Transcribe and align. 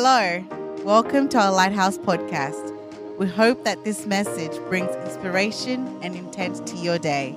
Hello, 0.00 0.44
welcome 0.84 1.28
to 1.30 1.38
our 1.40 1.50
Lighthouse 1.50 1.98
podcast. 1.98 2.72
We 3.18 3.26
hope 3.26 3.64
that 3.64 3.84
this 3.84 4.06
message 4.06 4.56
brings 4.68 4.94
inspiration 4.94 5.98
and 6.02 6.14
intent 6.14 6.64
to 6.68 6.76
your 6.76 7.00
day. 7.00 7.34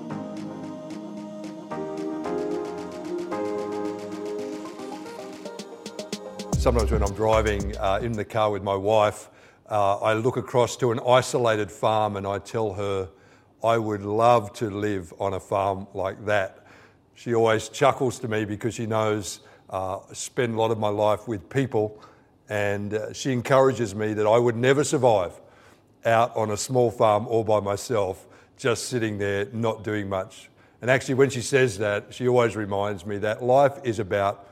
Sometimes 6.60 6.92
when 6.92 7.02
I'm 7.02 7.16
driving 7.16 7.76
uh, 7.78 8.00
in 8.04 8.12
the 8.12 8.24
car 8.24 8.52
with 8.52 8.62
my 8.62 8.76
wife, 8.76 9.32
uh, 9.68 9.96
I 9.98 10.14
look 10.14 10.38
across 10.38 10.78
to 10.78 10.92
an 10.92 11.00
isolated 11.00 11.72
farm 11.72 12.16
and 12.16 12.28
I 12.28 12.38
tell 12.38 12.74
her, 12.74 13.10
I 13.64 13.80
would 13.80 14.04
love 14.04 14.54
to 14.58 14.70
live 14.70 15.12
on 15.20 15.34
a 15.34 15.40
farm 15.40 15.88
like 15.96 16.24
that. 16.28 16.68
She 17.16 17.34
always 17.34 17.70
chuckles 17.70 18.20
to 18.20 18.28
me 18.28 18.46
because 18.46 18.76
she 18.76 18.86
knows 18.86 19.40
uh, 19.72 19.98
I 19.98 20.14
spend 20.14 20.54
a 20.54 20.60
lot 20.60 20.70
of 20.70 20.78
my 20.78 20.90
life 20.90 21.28
with 21.28 21.50
people 21.50 22.00
and 22.52 22.94
uh, 22.94 23.14
she 23.14 23.32
encourages 23.32 23.96
me 23.96 24.14
that 24.14 24.28
I 24.28 24.38
would 24.38 24.58
never 24.58 24.84
survive 24.84 25.40
out 26.04 26.36
on 26.36 26.52
a 26.52 26.58
small 26.58 26.92
farm 26.92 27.26
all 27.28 27.46
by 27.46 27.62
myself, 27.62 28.28
just 28.58 28.90
sitting 28.90 29.18
there 29.18 29.48
not 29.54 29.86
doing 29.86 30.10
much. 30.10 30.50
And 30.82 30.92
actually, 30.92 31.14
when 31.14 31.30
she 31.30 31.42
says 31.42 31.78
that, 31.78 32.14
she 32.14 32.28
always 32.28 32.58
reminds 32.58 33.06
me 33.06 33.20
that 33.20 33.42
life 33.42 33.80
is 33.86 34.00
about 34.00 34.50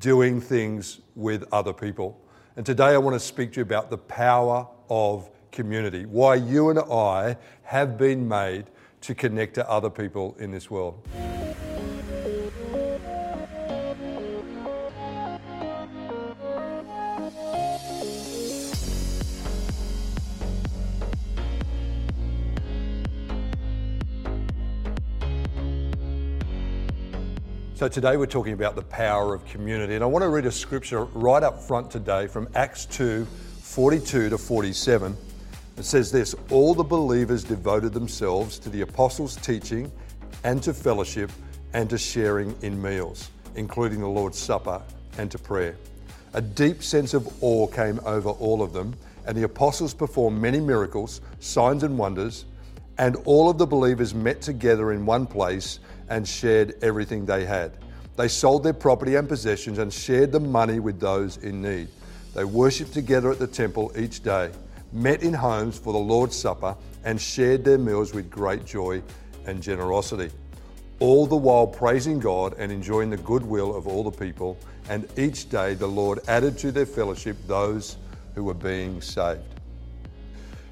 doing 0.00 0.40
things 0.40 0.98
with 1.14 1.44
other 1.52 1.72
people. 1.72 2.20
And 2.56 2.66
today 2.66 2.86
I 2.86 2.98
want 2.98 3.14
to 3.14 3.20
speak 3.20 3.52
to 3.52 3.60
you 3.60 3.62
about 3.62 3.90
the 3.90 3.98
power 3.98 4.66
of 4.90 5.30
community, 5.52 6.04
why 6.04 6.34
you 6.34 6.70
and 6.70 6.80
I 6.80 7.36
have 7.62 7.96
been 7.96 8.26
made 8.26 8.64
to 9.02 9.14
connect 9.14 9.54
to 9.54 9.70
other 9.70 9.90
people 9.90 10.34
in 10.40 10.50
this 10.50 10.68
world. 10.68 11.00
So 27.76 27.88
today 27.88 28.16
we're 28.16 28.24
talking 28.24 28.54
about 28.54 28.74
the 28.74 28.80
power 28.80 29.34
of 29.34 29.44
community. 29.44 29.96
And 29.96 30.02
I 30.02 30.06
want 30.06 30.22
to 30.22 30.30
read 30.30 30.46
a 30.46 30.50
scripture 30.50 31.04
right 31.04 31.42
up 31.42 31.60
front 31.60 31.90
today 31.90 32.26
from 32.26 32.48
Acts 32.54 32.86
2 32.86 33.26
42 33.26 34.30
to 34.30 34.38
47. 34.38 35.14
It 35.76 35.84
says 35.84 36.10
this 36.10 36.34
All 36.48 36.72
the 36.72 36.82
believers 36.82 37.44
devoted 37.44 37.92
themselves 37.92 38.58
to 38.60 38.70
the 38.70 38.80
apostles' 38.80 39.36
teaching 39.36 39.92
and 40.42 40.62
to 40.62 40.72
fellowship 40.72 41.30
and 41.74 41.90
to 41.90 41.98
sharing 41.98 42.56
in 42.62 42.80
meals, 42.80 43.30
including 43.56 44.00
the 44.00 44.08
Lord's 44.08 44.38
Supper 44.38 44.80
and 45.18 45.30
to 45.30 45.38
prayer. 45.38 45.76
A 46.32 46.40
deep 46.40 46.82
sense 46.82 47.12
of 47.12 47.28
awe 47.44 47.66
came 47.66 48.00
over 48.06 48.30
all 48.30 48.62
of 48.62 48.72
them, 48.72 48.94
and 49.26 49.36
the 49.36 49.42
apostles 49.42 49.92
performed 49.92 50.40
many 50.40 50.60
miracles, 50.60 51.20
signs, 51.40 51.82
and 51.82 51.98
wonders. 51.98 52.46
And 52.96 53.16
all 53.26 53.50
of 53.50 53.58
the 53.58 53.66
believers 53.66 54.14
met 54.14 54.40
together 54.40 54.92
in 54.92 55.04
one 55.04 55.26
place 55.26 55.80
and 56.08 56.26
shared 56.26 56.74
everything 56.82 57.26
they 57.26 57.44
had. 57.44 57.72
They 58.16 58.28
sold 58.28 58.62
their 58.62 58.72
property 58.72 59.16
and 59.16 59.28
possessions 59.28 59.78
and 59.78 59.92
shared 59.92 60.32
the 60.32 60.40
money 60.40 60.80
with 60.80 61.00
those 61.00 61.36
in 61.38 61.60
need. 61.60 61.88
They 62.34 62.44
worshipped 62.44 62.92
together 62.92 63.30
at 63.30 63.38
the 63.38 63.46
temple 63.46 63.92
each 63.96 64.22
day, 64.22 64.50
met 64.92 65.22
in 65.22 65.34
homes 65.34 65.78
for 65.78 65.92
the 65.92 65.98
Lord's 65.98 66.36
Supper, 66.36 66.76
and 67.04 67.20
shared 67.20 67.64
their 67.64 67.78
meals 67.78 68.12
with 68.12 68.30
great 68.30 68.64
joy 68.64 69.02
and 69.46 69.62
generosity. 69.62 70.30
All 70.98 71.26
the 71.26 71.36
while 71.36 71.66
praising 71.66 72.18
God 72.18 72.54
and 72.58 72.72
enjoying 72.72 73.10
the 73.10 73.16
goodwill 73.18 73.76
of 73.76 73.86
all 73.86 74.02
the 74.02 74.10
people. 74.10 74.58
And 74.88 75.06
each 75.18 75.48
day 75.48 75.74
the 75.74 75.86
Lord 75.86 76.20
added 76.28 76.56
to 76.58 76.72
their 76.72 76.86
fellowship 76.86 77.36
those 77.46 77.96
who 78.34 78.44
were 78.44 78.54
being 78.54 79.00
saved. 79.00 79.42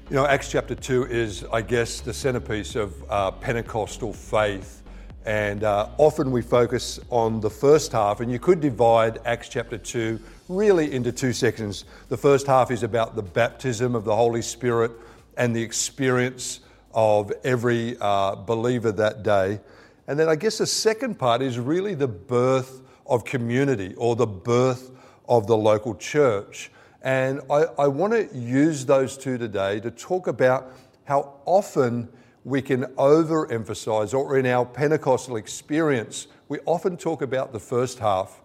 You 0.09 0.15
know, 0.15 0.25
Acts 0.27 0.51
chapter 0.51 0.75
2 0.75 1.07
is, 1.07 1.43
I 1.51 1.61
guess, 1.61 1.99
the 1.99 2.13
centerpiece 2.13 2.75
of 2.75 2.93
uh, 3.09 3.31
Pentecostal 3.31 4.13
faith. 4.13 4.83
And 5.25 5.63
uh, 5.63 5.89
often 5.97 6.31
we 6.31 6.43
focus 6.43 6.99
on 7.09 7.41
the 7.41 7.49
first 7.49 7.91
half, 7.91 8.19
and 8.19 8.31
you 8.31 8.37
could 8.37 8.61
divide 8.61 9.19
Acts 9.25 9.49
chapter 9.49 9.77
2 9.77 10.19
really 10.49 10.93
into 10.93 11.11
two 11.11 11.33
sections. 11.33 11.85
The 12.09 12.17
first 12.17 12.45
half 12.45 12.69
is 12.69 12.83
about 12.83 13.15
the 13.15 13.23
baptism 13.23 13.95
of 13.95 14.05
the 14.05 14.15
Holy 14.15 14.43
Spirit 14.43 14.91
and 15.35 15.55
the 15.55 15.63
experience 15.63 16.59
of 16.93 17.33
every 17.43 17.97
uh, 17.99 18.35
believer 18.35 18.91
that 18.91 19.23
day. 19.23 19.59
And 20.07 20.19
then 20.19 20.29
I 20.29 20.35
guess 20.35 20.59
the 20.59 20.67
second 20.67 21.17
part 21.17 21.41
is 21.41 21.57
really 21.57 21.95
the 21.95 22.07
birth 22.07 22.81
of 23.07 23.25
community 23.25 23.95
or 23.95 24.15
the 24.15 24.27
birth 24.27 24.91
of 25.27 25.47
the 25.47 25.57
local 25.57 25.95
church. 25.95 26.71
And 27.01 27.41
I, 27.49 27.65
I 27.79 27.87
want 27.87 28.13
to 28.13 28.37
use 28.37 28.85
those 28.85 29.17
two 29.17 29.39
today 29.39 29.79
to 29.79 29.89
talk 29.89 30.27
about 30.27 30.71
how 31.05 31.33
often 31.45 32.09
we 32.45 32.61
can 32.61 32.83
overemphasize, 32.95 34.13
or 34.13 34.37
in 34.37 34.45
our 34.45 34.65
Pentecostal 34.65 35.35
experience, 35.35 36.27
we 36.47 36.59
often 36.65 36.95
talk 36.95 37.23
about 37.23 37.51
the 37.51 37.59
first 37.59 37.97
half, 37.97 38.39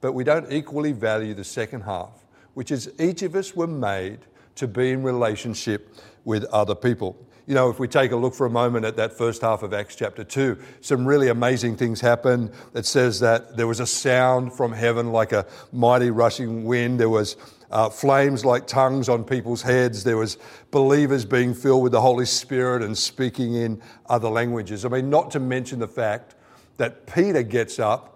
but 0.00 0.12
we 0.12 0.22
don't 0.22 0.50
equally 0.52 0.92
value 0.92 1.34
the 1.34 1.44
second 1.44 1.82
half, 1.82 2.24
which 2.54 2.70
is 2.70 2.92
each 3.00 3.22
of 3.22 3.34
us 3.34 3.54
were 3.54 3.66
made 3.66 4.20
to 4.54 4.68
be 4.68 4.90
in 4.90 5.02
relationship 5.02 5.96
with 6.24 6.44
other 6.44 6.76
people. 6.76 7.16
You 7.46 7.54
know, 7.54 7.70
if 7.70 7.78
we 7.78 7.88
take 7.88 8.12
a 8.12 8.16
look 8.16 8.34
for 8.34 8.46
a 8.46 8.50
moment 8.50 8.84
at 8.84 8.96
that 8.96 9.12
first 9.12 9.42
half 9.42 9.62
of 9.62 9.72
Acts 9.72 9.96
chapter 9.96 10.24
2, 10.24 10.58
some 10.80 11.06
really 11.06 11.28
amazing 11.28 11.76
things 11.76 12.00
happen. 12.00 12.52
It 12.74 12.86
says 12.86 13.20
that 13.20 13.56
there 13.56 13.66
was 13.66 13.80
a 13.80 13.86
sound 13.86 14.52
from 14.52 14.72
heaven 14.72 15.12
like 15.12 15.32
a 15.32 15.46
mighty 15.72 16.10
rushing 16.10 16.64
wind. 16.64 17.00
There 17.00 17.08
was 17.08 17.36
uh, 17.70 17.88
flames 17.88 18.44
like 18.44 18.66
tongues 18.66 19.08
on 19.08 19.24
people's 19.24 19.62
heads. 19.62 20.04
There 20.04 20.16
was 20.16 20.38
believers 20.70 21.24
being 21.24 21.54
filled 21.54 21.82
with 21.82 21.92
the 21.92 22.00
Holy 22.00 22.26
Spirit 22.26 22.82
and 22.82 22.96
speaking 22.96 23.54
in 23.54 23.80
other 24.06 24.28
languages. 24.28 24.84
I 24.84 24.88
mean, 24.88 25.08
not 25.08 25.30
to 25.32 25.40
mention 25.40 25.78
the 25.78 25.88
fact 25.88 26.34
that 26.76 27.06
Peter 27.06 27.42
gets 27.42 27.78
up 27.78 28.09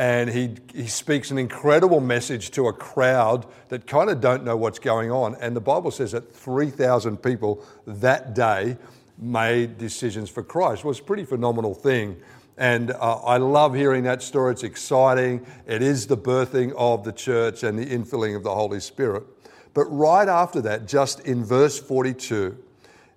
and 0.00 0.30
he, 0.30 0.56
he 0.72 0.86
speaks 0.86 1.30
an 1.30 1.36
incredible 1.36 2.00
message 2.00 2.52
to 2.52 2.68
a 2.68 2.72
crowd 2.72 3.44
that 3.68 3.86
kind 3.86 4.08
of 4.08 4.18
don't 4.18 4.44
know 4.44 4.56
what's 4.56 4.78
going 4.78 5.10
on. 5.10 5.36
And 5.42 5.54
the 5.54 5.60
Bible 5.60 5.90
says 5.90 6.12
that 6.12 6.34
3,000 6.34 7.18
people 7.18 7.62
that 7.86 8.34
day 8.34 8.78
made 9.18 9.76
decisions 9.76 10.30
for 10.30 10.42
Christ. 10.42 10.84
Well, 10.84 10.92
it's 10.92 11.00
a 11.00 11.02
pretty 11.04 11.26
phenomenal 11.26 11.74
thing. 11.74 12.16
And 12.56 12.92
uh, 12.92 13.16
I 13.16 13.36
love 13.36 13.74
hearing 13.74 14.04
that 14.04 14.22
story. 14.22 14.52
It's 14.52 14.62
exciting. 14.62 15.44
It 15.66 15.82
is 15.82 16.06
the 16.06 16.16
birthing 16.16 16.72
of 16.78 17.04
the 17.04 17.12
church 17.12 17.62
and 17.62 17.78
the 17.78 17.84
infilling 17.84 18.34
of 18.34 18.42
the 18.42 18.54
Holy 18.54 18.80
Spirit. 18.80 19.24
But 19.74 19.84
right 19.84 20.30
after 20.30 20.62
that, 20.62 20.88
just 20.88 21.20
in 21.20 21.44
verse 21.44 21.78
42, 21.78 22.56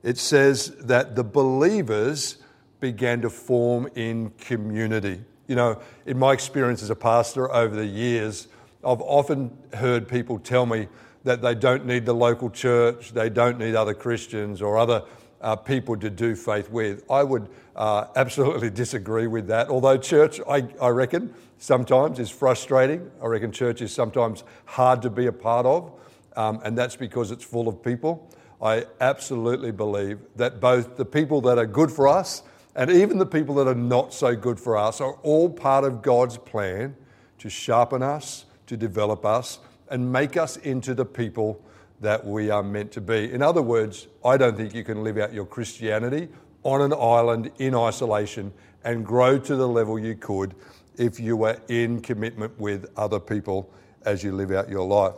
it 0.03 0.17
says 0.17 0.75
that 0.79 1.15
the 1.15 1.23
believers 1.23 2.39
began 2.81 3.21
to 3.21 3.29
form 3.29 3.87
in 3.95 4.31
community. 4.31 5.21
You 5.47 5.55
know, 5.55 5.81
in 6.05 6.17
my 6.17 6.33
experience 6.33 6.81
as 6.81 6.89
a 6.89 6.95
pastor 6.95 7.51
over 7.51 7.75
the 7.75 7.85
years, 7.85 8.47
I've 8.83 9.01
often 9.01 9.55
heard 9.73 10.07
people 10.07 10.39
tell 10.39 10.65
me 10.65 10.87
that 11.23 11.41
they 11.41 11.55
don't 11.55 11.85
need 11.85 12.05
the 12.05 12.13
local 12.13 12.49
church, 12.49 13.11
they 13.11 13.29
don't 13.29 13.57
need 13.57 13.75
other 13.75 13.93
Christians 13.93 14.61
or 14.61 14.77
other 14.77 15.03
uh, 15.41 15.55
people 15.55 15.97
to 15.97 16.09
do 16.09 16.35
faith 16.35 16.69
with. 16.69 17.03
I 17.09 17.23
would 17.23 17.49
uh, 17.75 18.05
absolutely 18.15 18.69
disagree 18.83 19.27
with 19.27 19.47
that. 19.47 19.69
Although 19.69 19.97
church, 19.97 20.39
I, 20.49 20.67
I 20.81 20.89
reckon, 20.89 21.33
sometimes 21.57 22.19
is 22.19 22.29
frustrating. 22.29 23.09
I 23.21 23.27
reckon 23.27 23.51
church 23.51 23.81
is 23.81 23.93
sometimes 23.93 24.43
hard 24.65 25.01
to 25.01 25.09
be 25.09 25.27
a 25.27 25.31
part 25.31 25.65
of, 25.65 25.91
um, 26.35 26.61
and 26.63 26.77
that's 26.77 26.95
because 26.95 27.31
it's 27.31 27.43
full 27.43 27.67
of 27.67 27.83
people. 27.83 28.29
I 28.61 28.85
absolutely 29.01 29.71
believe 29.71 30.19
that 30.37 30.61
both 30.61 30.95
the 30.95 31.05
people 31.05 31.41
that 31.41 31.57
are 31.57 31.65
good 31.65 31.91
for 31.91 32.07
us 32.07 32.43
and 32.75 32.89
even 32.89 33.17
the 33.17 33.25
people 33.25 33.55
that 33.55 33.67
are 33.67 33.75
not 33.75 34.13
so 34.13 34.35
good 34.35 34.59
for 34.59 34.75
us 34.77 34.99
are 34.99 35.13
all 35.23 35.49
part 35.49 35.83
of 35.83 36.01
God's 36.01 36.37
plan 36.37 36.95
to 37.39 37.49
sharpen 37.49 38.01
us, 38.01 38.45
to 38.67 38.77
develop 38.77 39.25
us, 39.25 39.59
and 39.89 40.11
make 40.11 40.37
us 40.37 40.57
into 40.57 40.93
the 40.93 41.05
people 41.05 41.63
that 42.01 42.25
we 42.25 42.49
are 42.49 42.63
meant 42.63 42.91
to 42.91 43.01
be. 43.01 43.31
In 43.31 43.41
other 43.41 43.61
words, 43.61 44.07
I 44.25 44.37
don't 44.37 44.57
think 44.57 44.73
you 44.73 44.83
can 44.83 45.03
live 45.03 45.17
out 45.17 45.33
your 45.33 45.45
Christianity 45.45 46.29
on 46.63 46.81
an 46.81 46.93
island 46.93 47.51
in 47.59 47.75
isolation 47.75 48.53
and 48.83 49.05
grow 49.05 49.37
to 49.37 49.55
the 49.55 49.67
level 49.67 49.99
you 49.99 50.15
could 50.15 50.55
if 50.97 51.19
you 51.19 51.37
were 51.37 51.59
in 51.69 52.01
commitment 52.01 52.57
with 52.59 52.85
other 52.97 53.19
people 53.19 53.71
as 54.05 54.23
you 54.23 54.31
live 54.31 54.51
out 54.51 54.69
your 54.69 54.85
life. 54.85 55.15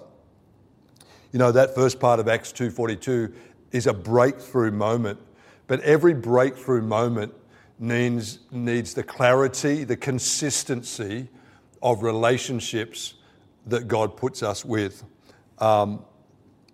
You 1.32 1.40
know, 1.40 1.52
that 1.52 1.76
first 1.76 2.00
part 2.00 2.20
of 2.20 2.28
Acts 2.28 2.52
2:42 2.52 3.34
is 3.72 3.88
a 3.88 3.94
breakthrough 3.94 4.72
moment, 4.72 5.20
but 5.68 5.80
every 5.82 6.14
breakthrough 6.14 6.82
moment 6.82 7.34
needs, 7.80 8.40
needs 8.52 8.94
the 8.94 9.04
clarity, 9.04 9.84
the 9.84 9.98
consistency 9.98 11.28
of 11.82 12.04
relationships 12.04 13.16
that 13.68 13.88
God 13.88 14.18
puts 14.18 14.44
us 14.44 14.64
with. 14.64 15.04
Um, 15.60 16.04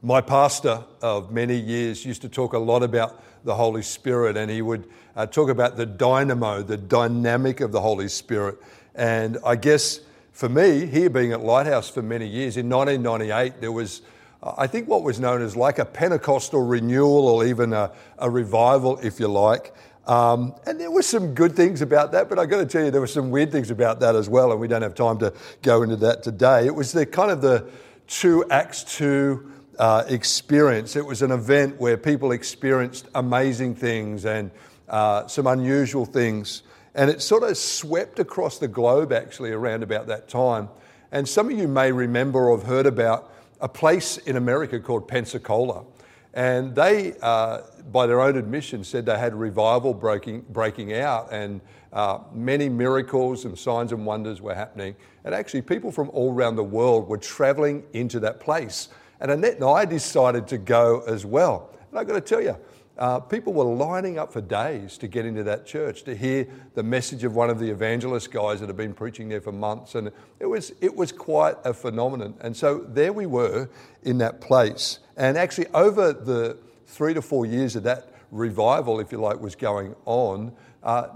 my 0.02 0.22
pastor 0.22 0.84
of 1.02 1.32
many 1.32 1.58
years 1.58 2.06
used 2.06 2.22
to 2.24 2.30
talk 2.30 2.54
a 2.54 2.58
lot 2.58 2.84
about 2.84 3.24
the 3.44 3.54
Holy 3.54 3.82
Spirit, 3.82 4.38
and 4.38 4.50
he 4.50 4.62
would 4.62 4.88
uh, 5.16 5.26
talk 5.26 5.50
about 5.50 5.78
the 5.78 5.86
dynamo, 5.86 6.62
the 6.62 6.78
dynamic 6.78 7.62
of 7.62 7.72
the 7.72 7.82
Holy 7.82 8.08
Spirit. 8.08 8.58
And 8.96 9.38
I 9.46 9.56
guess 9.56 10.02
for 10.32 10.50
me, 10.50 10.86
here 10.86 11.10
being 11.10 11.34
at 11.34 11.42
Lighthouse 11.42 11.90
for 11.90 12.02
many 12.02 12.26
years, 12.26 12.58
in 12.58 12.70
1998, 12.70 13.62
there 13.62 13.72
was, 13.72 14.02
I 14.42 14.66
think, 14.66 14.88
what 14.88 15.04
was 15.04 15.20
known 15.20 15.42
as 15.42 15.56
like 15.56 15.78
a 15.78 15.86
Pentecostal 15.86 16.62
renewal 16.62 17.28
or 17.28 17.46
even 17.46 17.74
a, 17.74 17.92
a 18.18 18.30
revival, 18.30 18.98
if 19.00 19.20
you 19.20 19.28
like. 19.28 19.74
Um, 20.08 20.56
and 20.66 20.80
there 20.80 20.90
were 20.90 21.04
some 21.04 21.34
good 21.34 21.56
things 21.56 21.82
about 21.82 22.12
that, 22.14 22.28
but 22.28 22.40
I've 22.40 22.50
got 22.50 22.58
to 22.58 22.66
tell 22.66 22.84
you, 22.84 22.92
there 22.92 23.02
were 23.02 23.08
some 23.08 23.30
weird 23.30 23.52
things 23.52 23.70
about 23.70 24.00
that 24.00 24.16
as 24.16 24.28
well, 24.28 24.52
and 24.52 24.60
we 24.60 24.68
don't 24.68 24.82
have 24.82 24.96
time 24.96 25.20
to 25.20 25.34
go 25.62 25.84
into 25.84 25.96
that 25.98 26.24
today. 26.24 26.66
It 26.66 26.74
was 26.74 26.92
the 26.92 27.06
kind 27.06 27.32
of 27.32 27.42
the 27.42 27.70
true 28.08 28.44
Acts 28.50 28.84
2 28.98 29.52
uh, 29.78 30.04
experience. 30.08 30.96
It 30.96 31.06
was 31.06 31.22
an 31.22 31.32
event 31.32 31.80
where 31.80 31.98
people 31.98 32.32
experienced 32.32 33.08
amazing 33.16 33.76
things 33.76 34.26
and 34.26 34.52
uh, 34.90 35.28
some 35.28 35.48
unusual 35.48 36.06
things. 36.06 36.64
And 36.94 37.10
it 37.10 37.22
sort 37.22 37.44
of 37.44 37.58
swept 37.58 38.20
across 38.20 38.58
the 38.58 38.68
globe 38.68 39.14
actually 39.14 39.52
around 39.52 39.84
about 39.84 40.08
that 40.08 40.28
time. 40.28 40.70
And 41.12 41.28
some 41.28 41.50
of 41.50 41.58
you 41.58 41.68
may 41.68 41.92
remember 41.92 42.50
or 42.50 42.58
have 42.58 42.68
heard 42.68 42.86
about 42.86 43.34
a 43.62 43.70
place 43.70 44.18
in 44.18 44.36
America 44.36 44.80
called 44.80 45.08
Pensacola. 45.08 45.86
And 46.34 46.74
they, 46.74 47.14
uh, 47.22 47.62
by 47.92 48.08
their 48.08 48.22
own 48.22 48.38
admission, 48.38 48.84
said 48.84 49.06
they 49.06 49.18
had 49.18 49.36
revival 49.36 49.94
breaking, 49.94 50.46
breaking 50.50 50.94
out 50.94 51.32
and 51.32 51.62
uh, 51.94 52.20
many 52.34 52.70
miracles 52.70 53.44
and 53.46 53.58
signs 53.58 53.92
and 53.92 54.06
wonders 54.06 54.42
were 54.42 54.56
happening. 54.56 54.96
And 55.26 55.36
actually, 55.36 55.62
people 55.62 55.92
from 55.92 56.10
all 56.12 56.34
around 56.34 56.56
the 56.56 56.64
world 56.64 57.08
were 57.08 57.18
traveling 57.18 57.84
into 57.94 58.20
that 58.22 58.40
place. 58.40 58.90
And 59.20 59.30
Annette 59.30 59.56
and 59.56 59.66
I 59.66 59.86
decided 59.86 60.48
to 60.48 60.58
go 60.58 61.04
as 61.06 61.26
well. 61.26 61.70
And 61.90 62.00
I've 62.00 62.08
got 62.08 62.14
to 62.14 62.22
tell 62.22 62.42
you, 62.42 62.56
uh, 62.98 63.20
people 63.20 63.54
were 63.54 63.64
lining 63.64 64.20
up 64.20 64.32
for 64.32 64.42
days 64.42 64.98
to 64.98 65.08
get 65.08 65.26
into 65.26 65.44
that 65.44 65.66
church 65.66 66.04
to 66.04 66.16
hear 66.16 66.48
the 66.76 66.84
message 66.84 67.24
of 67.24 67.36
one 67.36 67.50
of 67.50 67.60
the 67.60 67.70
evangelist 67.70 68.32
guys 68.32 68.60
that 68.60 68.68
had 68.68 68.78
been 68.78 68.94
preaching 68.94 69.30
there 69.30 69.42
for 69.42 69.52
months. 69.52 69.96
And 69.96 70.12
it 70.40 70.46
was, 70.46 70.74
it 70.82 70.96
was 70.96 71.12
quite 71.12 71.56
a 71.64 71.74
phenomenon. 71.74 72.36
And 72.42 72.56
so 72.56 72.80
there 72.80 73.14
we 73.14 73.26
were 73.26 73.70
in 74.04 74.18
that 74.20 74.42
place. 74.42 75.00
And 75.18 75.38
actually, 75.38 75.68
over 75.74 76.14
the 76.14 76.58
three 76.86 77.14
to 77.14 77.22
four 77.22 77.46
years 77.46 77.76
of 77.76 77.84
that 77.84 78.14
revival, 78.30 79.00
if 79.00 79.12
you 79.12 79.20
like, 79.20 79.40
was 79.40 79.56
going 79.56 79.96
on, 80.06 80.52
uh, 80.84 81.08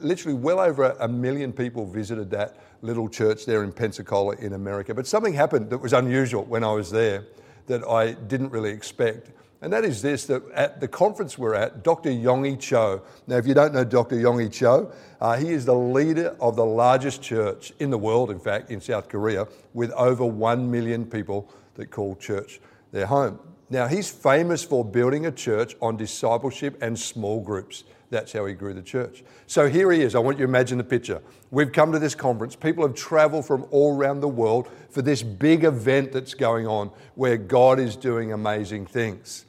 literally 0.00 0.36
well 0.36 0.60
over 0.60 0.96
a 1.00 1.08
million 1.08 1.52
people 1.52 1.86
visited 1.86 2.30
that 2.30 2.56
little 2.82 3.08
church 3.08 3.46
there 3.46 3.64
in 3.64 3.72
Pensacola 3.72 4.36
in 4.36 4.52
America. 4.52 4.94
But 4.94 5.06
something 5.06 5.32
happened 5.32 5.70
that 5.70 5.78
was 5.78 5.92
unusual 5.92 6.44
when 6.44 6.64
I 6.64 6.72
was 6.72 6.90
there 6.90 7.24
that 7.66 7.86
I 7.86 8.12
didn't 8.12 8.50
really 8.50 8.70
expect. 8.70 9.30
And 9.60 9.72
that 9.72 9.84
is 9.84 10.02
this 10.02 10.26
that 10.26 10.48
at 10.52 10.80
the 10.80 10.86
conference 10.86 11.36
we're 11.36 11.54
at, 11.54 11.82
Dr. 11.82 12.10
Yonggi 12.10 12.60
Cho. 12.60 13.02
Now, 13.26 13.36
if 13.36 13.46
you 13.46 13.54
don't 13.54 13.74
know 13.74 13.84
Dr. 13.84 14.16
Yonggi 14.16 14.52
Cho, 14.52 14.92
uh, 15.20 15.36
he 15.36 15.48
is 15.48 15.64
the 15.64 15.74
leader 15.74 16.36
of 16.40 16.54
the 16.54 16.64
largest 16.64 17.22
church 17.22 17.72
in 17.80 17.90
the 17.90 17.98
world, 17.98 18.30
in 18.30 18.38
fact, 18.38 18.70
in 18.70 18.80
South 18.80 19.08
Korea, 19.08 19.48
with 19.74 19.90
over 19.92 20.24
1 20.24 20.70
million 20.70 21.04
people 21.04 21.50
that 21.74 21.90
call 21.90 22.14
church 22.16 22.60
their 22.92 23.06
home. 23.06 23.40
Now, 23.68 23.86
he's 23.88 24.08
famous 24.08 24.64
for 24.64 24.84
building 24.84 25.26
a 25.26 25.32
church 25.32 25.76
on 25.82 25.96
discipleship 25.96 26.78
and 26.80 26.98
small 26.98 27.40
groups. 27.40 27.84
That's 28.10 28.32
how 28.32 28.46
he 28.46 28.54
grew 28.54 28.72
the 28.72 28.82
church. 28.82 29.22
So 29.46 29.68
here 29.68 29.92
he 29.92 30.00
is. 30.00 30.14
I 30.14 30.20
want 30.20 30.38
you 30.38 30.46
to 30.46 30.48
imagine 30.48 30.78
the 30.78 30.84
picture. 30.84 31.20
We've 31.50 31.72
come 31.72 31.92
to 31.92 31.98
this 31.98 32.14
conference. 32.14 32.56
People 32.56 32.86
have 32.86 32.96
traveled 32.96 33.44
from 33.44 33.66
all 33.70 33.94
around 33.94 34.20
the 34.20 34.28
world 34.28 34.68
for 34.88 35.02
this 35.02 35.22
big 35.22 35.64
event 35.64 36.12
that's 36.12 36.32
going 36.32 36.66
on 36.66 36.90
where 37.16 37.36
God 37.36 37.78
is 37.78 37.96
doing 37.96 38.32
amazing 38.32 38.86
things. 38.86 39.44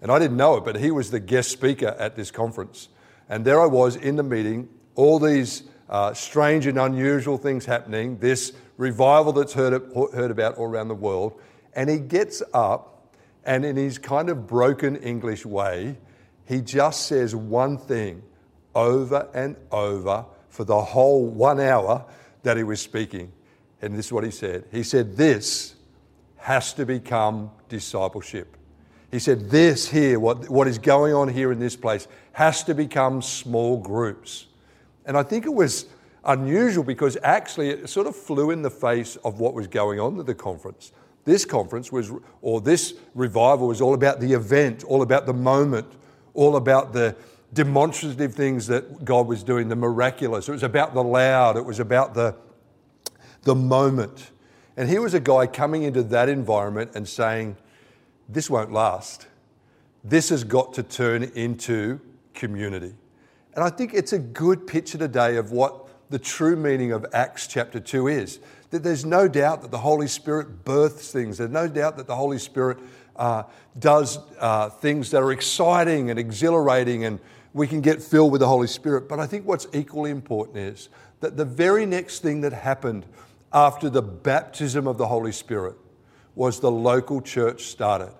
And 0.00 0.12
I 0.12 0.18
didn't 0.18 0.36
know 0.36 0.56
it, 0.56 0.64
but 0.64 0.76
he 0.76 0.90
was 0.90 1.10
the 1.10 1.20
guest 1.20 1.50
speaker 1.50 1.96
at 1.98 2.16
this 2.16 2.30
conference. 2.30 2.88
And 3.28 3.44
there 3.44 3.60
I 3.60 3.66
was 3.66 3.96
in 3.96 4.16
the 4.16 4.22
meeting, 4.22 4.68
all 4.94 5.18
these 5.18 5.64
uh, 5.88 6.14
strange 6.14 6.66
and 6.66 6.78
unusual 6.78 7.38
things 7.38 7.66
happening, 7.66 8.18
this 8.18 8.52
revival 8.76 9.32
that's 9.32 9.52
heard, 9.52 9.72
heard 10.14 10.30
about 10.30 10.56
all 10.56 10.66
around 10.66 10.88
the 10.88 10.94
world. 10.94 11.40
And 11.74 11.90
he 11.90 11.98
gets 11.98 12.42
up, 12.54 13.14
and 13.44 13.64
in 13.64 13.76
his 13.76 13.98
kind 13.98 14.30
of 14.30 14.46
broken 14.46 14.96
English 14.96 15.44
way, 15.44 15.96
he 16.46 16.60
just 16.60 17.06
says 17.06 17.34
one 17.34 17.76
thing 17.76 18.22
over 18.74 19.28
and 19.34 19.56
over 19.70 20.24
for 20.48 20.64
the 20.64 20.80
whole 20.80 21.26
one 21.26 21.60
hour 21.60 22.04
that 22.42 22.56
he 22.56 22.62
was 22.62 22.80
speaking. 22.80 23.32
And 23.82 23.96
this 23.96 24.06
is 24.06 24.12
what 24.12 24.24
he 24.24 24.30
said 24.30 24.64
He 24.72 24.82
said, 24.82 25.16
This 25.16 25.74
has 26.36 26.72
to 26.74 26.86
become 26.86 27.50
discipleship. 27.68 28.57
He 29.10 29.18
said, 29.18 29.50
This 29.50 29.88
here, 29.88 30.20
what, 30.20 30.48
what 30.48 30.68
is 30.68 30.78
going 30.78 31.14
on 31.14 31.28
here 31.28 31.52
in 31.52 31.58
this 31.58 31.76
place, 31.76 32.08
has 32.32 32.62
to 32.64 32.74
become 32.74 33.22
small 33.22 33.78
groups. 33.78 34.46
And 35.06 35.16
I 35.16 35.22
think 35.22 35.46
it 35.46 35.52
was 35.52 35.86
unusual 36.24 36.84
because 36.84 37.16
actually 37.22 37.70
it 37.70 37.88
sort 37.88 38.06
of 38.06 38.14
flew 38.14 38.50
in 38.50 38.62
the 38.62 38.70
face 38.70 39.16
of 39.16 39.40
what 39.40 39.54
was 39.54 39.66
going 39.66 39.98
on 39.98 40.18
at 40.20 40.26
the 40.26 40.34
conference. 40.34 40.92
This 41.24 41.44
conference 41.44 41.90
was, 41.90 42.12
or 42.42 42.60
this 42.60 42.94
revival 43.14 43.68
was 43.68 43.80
all 43.80 43.94
about 43.94 44.20
the 44.20 44.32
event, 44.32 44.84
all 44.84 45.02
about 45.02 45.26
the 45.26 45.34
moment, 45.34 45.86
all 46.34 46.56
about 46.56 46.92
the 46.92 47.16
demonstrative 47.52 48.34
things 48.34 48.66
that 48.66 49.04
God 49.04 49.26
was 49.26 49.42
doing, 49.42 49.68
the 49.68 49.76
miraculous. 49.76 50.48
It 50.48 50.52
was 50.52 50.62
about 50.62 50.94
the 50.94 51.02
loud, 51.02 51.56
it 51.56 51.64
was 51.64 51.80
about 51.80 52.14
the, 52.14 52.34
the 53.42 53.54
moment. 53.54 54.30
And 54.76 54.88
here 54.88 55.00
was 55.00 55.14
a 55.14 55.20
guy 55.20 55.46
coming 55.46 55.82
into 55.82 56.02
that 56.04 56.28
environment 56.28 56.92
and 56.94 57.08
saying, 57.08 57.56
This 58.28 58.50
won't 58.50 58.72
last. 58.72 59.26
This 60.04 60.28
has 60.28 60.44
got 60.44 60.74
to 60.74 60.82
turn 60.82 61.22
into 61.22 62.00
community. 62.34 62.94
And 63.54 63.64
I 63.64 63.70
think 63.70 63.94
it's 63.94 64.12
a 64.12 64.18
good 64.18 64.66
picture 64.66 64.98
today 64.98 65.36
of 65.36 65.50
what 65.50 65.88
the 66.10 66.18
true 66.18 66.56
meaning 66.56 66.92
of 66.92 67.06
Acts 67.12 67.46
chapter 67.46 67.80
2 67.80 68.08
is. 68.08 68.40
That 68.70 68.82
there's 68.82 69.04
no 69.04 69.28
doubt 69.28 69.62
that 69.62 69.70
the 69.70 69.78
Holy 69.78 70.06
Spirit 70.06 70.64
births 70.64 71.10
things, 71.10 71.38
there's 71.38 71.50
no 71.50 71.68
doubt 71.68 71.96
that 71.96 72.06
the 72.06 72.16
Holy 72.16 72.38
Spirit 72.38 72.78
uh, 73.16 73.44
does 73.78 74.18
uh, 74.38 74.68
things 74.68 75.10
that 75.10 75.22
are 75.22 75.32
exciting 75.32 76.10
and 76.10 76.18
exhilarating, 76.18 77.04
and 77.04 77.18
we 77.54 77.66
can 77.66 77.80
get 77.80 78.02
filled 78.02 78.30
with 78.30 78.40
the 78.40 78.46
Holy 78.46 78.66
Spirit. 78.66 79.08
But 79.08 79.18
I 79.18 79.26
think 79.26 79.46
what's 79.46 79.66
equally 79.72 80.10
important 80.10 80.58
is 80.58 80.88
that 81.20 81.36
the 81.36 81.44
very 81.44 81.86
next 81.86 82.20
thing 82.20 82.42
that 82.42 82.52
happened 82.52 83.06
after 83.52 83.88
the 83.88 84.02
baptism 84.02 84.86
of 84.86 84.98
the 84.98 85.06
Holy 85.06 85.32
Spirit 85.32 85.76
was 86.34 86.60
the 86.60 86.70
local 86.70 87.20
church 87.20 87.64
started. 87.64 88.12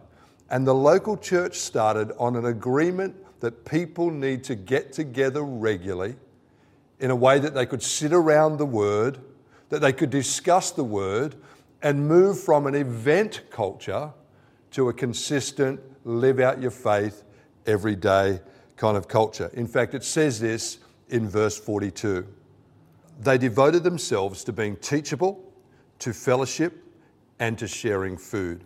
And 0.50 0.66
the 0.66 0.74
local 0.74 1.16
church 1.16 1.58
started 1.58 2.12
on 2.18 2.36
an 2.36 2.46
agreement 2.46 3.14
that 3.40 3.64
people 3.64 4.10
need 4.10 4.44
to 4.44 4.54
get 4.54 4.92
together 4.92 5.42
regularly 5.42 6.16
in 7.00 7.10
a 7.10 7.16
way 7.16 7.38
that 7.38 7.54
they 7.54 7.66
could 7.66 7.82
sit 7.82 8.12
around 8.12 8.56
the 8.56 8.66
Word, 8.66 9.18
that 9.68 9.80
they 9.80 9.92
could 9.92 10.10
discuss 10.10 10.70
the 10.70 10.84
Word, 10.84 11.36
and 11.82 12.08
move 12.08 12.40
from 12.40 12.66
an 12.66 12.74
event 12.74 13.42
culture 13.50 14.10
to 14.72 14.88
a 14.88 14.92
consistent, 14.92 15.80
live 16.04 16.40
out 16.40 16.60
your 16.60 16.70
faith 16.70 17.22
every 17.66 17.94
day 17.94 18.40
kind 18.76 18.96
of 18.96 19.08
culture. 19.08 19.50
In 19.54 19.66
fact, 19.66 19.94
it 19.94 20.04
says 20.04 20.40
this 20.40 20.78
in 21.10 21.28
verse 21.28 21.58
42. 21.58 22.26
They 23.20 23.36
devoted 23.38 23.82
themselves 23.82 24.44
to 24.44 24.52
being 24.52 24.76
teachable, 24.76 25.44
to 25.98 26.12
fellowship, 26.12 26.84
and 27.40 27.58
to 27.58 27.66
sharing 27.66 28.16
food. 28.16 28.64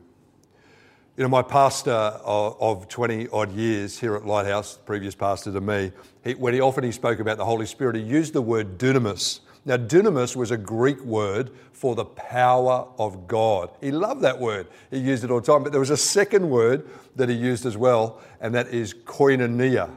You 1.17 1.25
know, 1.25 1.29
my 1.29 1.43
pastor 1.43 1.91
of 1.91 2.89
20 2.89 3.29
odd 3.29 3.53
years 3.53 3.99
here 3.99 4.15
at 4.17 4.27
Lighthouse, 4.27 4.79
previous 4.87 5.15
pastor 5.15 5.53
to 5.53 5.61
me, 5.61 5.93
he, 6.25 6.35
when 6.35 6.55
he 6.55 6.61
often 6.61 6.85
he 6.85 6.93
spoke 6.93 7.21
about 7.21 7.37
the 7.37 7.45
Holy 7.45 7.67
Spirit, 7.67 7.97
he 7.97 8.03
used 8.03 8.33
the 8.33 8.41
word 8.41 8.79
dunamis, 8.79 9.41
now, 9.65 9.77
dunamis 9.77 10.35
was 10.35 10.51
a 10.51 10.57
Greek 10.57 11.01
word 11.05 11.53
for 11.73 11.95
the 11.95 12.05
power 12.05 12.89
of 12.99 13.29
God. 13.29 13.71
He 13.81 13.93
loved 13.93 14.23
that 14.23 14.41
word. 14.41 14.67
He 14.91 14.99
used 14.99 15.23
it 15.23 15.31
all 15.31 15.41
the 15.41 15.47
time. 15.47 15.63
But 15.63 15.71
there 15.71 15.81
was 15.81 15.91
a 15.91 15.97
second 15.97 16.51
word 16.51 16.89
that 17.15 17.29
he 17.29 17.35
used 17.37 17.65
as 17.65 17.77
well, 17.77 18.21
and 18.41 18.53
that 18.57 18.69
is 18.69 18.93
koinonia, 18.93 19.89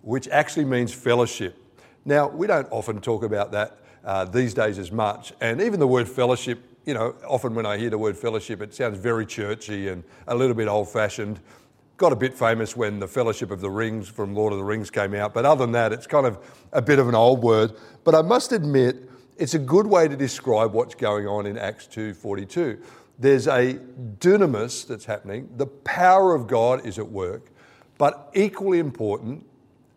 which 0.00 0.26
actually 0.28 0.64
means 0.64 0.94
fellowship. 0.94 1.54
Now, 2.06 2.28
we 2.28 2.46
don't 2.46 2.66
often 2.70 3.00
talk 3.02 3.22
about 3.22 3.52
that 3.52 3.78
uh, 4.04 4.24
these 4.24 4.54
days 4.54 4.78
as 4.78 4.90
much. 4.90 5.34
And 5.42 5.60
even 5.60 5.80
the 5.80 5.86
word 5.86 6.08
fellowship, 6.08 6.58
you 6.90 6.94
know, 6.94 7.14
often 7.24 7.54
when 7.54 7.66
I 7.66 7.78
hear 7.78 7.88
the 7.88 7.98
word 7.98 8.16
fellowship, 8.18 8.60
it 8.60 8.74
sounds 8.74 8.98
very 8.98 9.24
churchy 9.24 9.86
and 9.86 10.02
a 10.26 10.34
little 10.34 10.56
bit 10.56 10.66
old 10.66 10.88
fashioned. 10.88 11.38
Got 11.98 12.12
a 12.12 12.16
bit 12.16 12.34
famous 12.34 12.76
when 12.76 12.98
the 12.98 13.06
Fellowship 13.06 13.52
of 13.52 13.60
the 13.60 13.70
Rings 13.70 14.08
from 14.08 14.34
Lord 14.34 14.52
of 14.52 14.58
the 14.58 14.64
Rings 14.64 14.90
came 14.90 15.14
out. 15.14 15.32
But 15.32 15.44
other 15.44 15.62
than 15.62 15.70
that, 15.70 15.92
it's 15.92 16.08
kind 16.08 16.26
of 16.26 16.44
a 16.72 16.82
bit 16.82 16.98
of 16.98 17.08
an 17.08 17.14
old 17.14 17.44
word. 17.44 17.74
But 18.02 18.16
I 18.16 18.22
must 18.22 18.50
admit, 18.50 19.08
it's 19.36 19.54
a 19.54 19.58
good 19.60 19.86
way 19.86 20.08
to 20.08 20.16
describe 20.16 20.72
what's 20.72 20.96
going 20.96 21.28
on 21.28 21.46
in 21.46 21.56
Acts 21.56 21.86
2:42. 21.86 22.82
There's 23.20 23.46
a 23.46 23.74
dunamis 24.18 24.84
that's 24.84 25.04
happening. 25.04 25.48
The 25.58 25.68
power 25.68 26.34
of 26.34 26.48
God 26.48 26.84
is 26.84 26.98
at 26.98 27.08
work, 27.08 27.52
but 27.98 28.32
equally 28.34 28.80
important, 28.80 29.46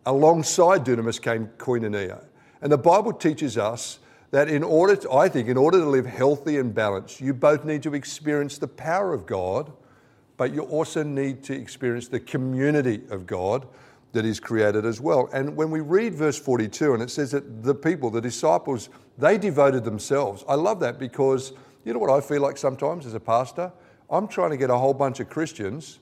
alongside 0.06 0.84
dunamis 0.84 1.20
came 1.20 1.48
koinonia. 1.58 2.22
And 2.62 2.70
the 2.70 2.78
Bible 2.78 3.12
teaches 3.12 3.58
us 3.58 3.98
that 4.34 4.48
in 4.48 4.64
order 4.64 4.96
to, 4.96 5.12
I 5.12 5.28
think, 5.28 5.48
in 5.48 5.56
order 5.56 5.78
to 5.78 5.88
live 5.88 6.06
healthy 6.06 6.58
and 6.58 6.74
balanced, 6.74 7.20
you 7.20 7.32
both 7.32 7.64
need 7.64 7.84
to 7.84 7.94
experience 7.94 8.58
the 8.58 8.66
power 8.66 9.14
of 9.14 9.26
God, 9.26 9.72
but 10.36 10.52
you 10.52 10.62
also 10.62 11.04
need 11.04 11.44
to 11.44 11.54
experience 11.54 12.08
the 12.08 12.18
community 12.18 13.02
of 13.10 13.28
God 13.28 13.64
that 14.10 14.24
is 14.24 14.40
created 14.40 14.84
as 14.84 15.00
well. 15.00 15.30
And 15.32 15.54
when 15.54 15.70
we 15.70 15.78
read 15.78 16.16
verse 16.16 16.36
42, 16.36 16.94
and 16.94 17.00
it 17.00 17.12
says 17.12 17.30
that 17.30 17.62
the 17.62 17.76
people, 17.76 18.10
the 18.10 18.20
disciples, 18.20 18.88
They 19.18 19.38
devoted 19.38 19.84
themselves. 19.84 20.42
I 20.48 20.56
love 20.56 20.80
that 20.80 20.98
because 20.98 21.52
you 21.84 21.92
know 21.92 22.00
what 22.00 22.10
I 22.10 22.20
feel 22.20 22.42
like 22.42 22.58
sometimes 22.58 23.06
as 23.06 23.14
a 23.14 23.20
pastor? 23.20 23.70
I'm 24.10 24.26
trying 24.26 24.50
to 24.50 24.56
get 24.56 24.68
a 24.68 24.76
whole 24.76 24.94
bunch 24.94 25.20
of 25.20 25.28
Christians 25.28 26.00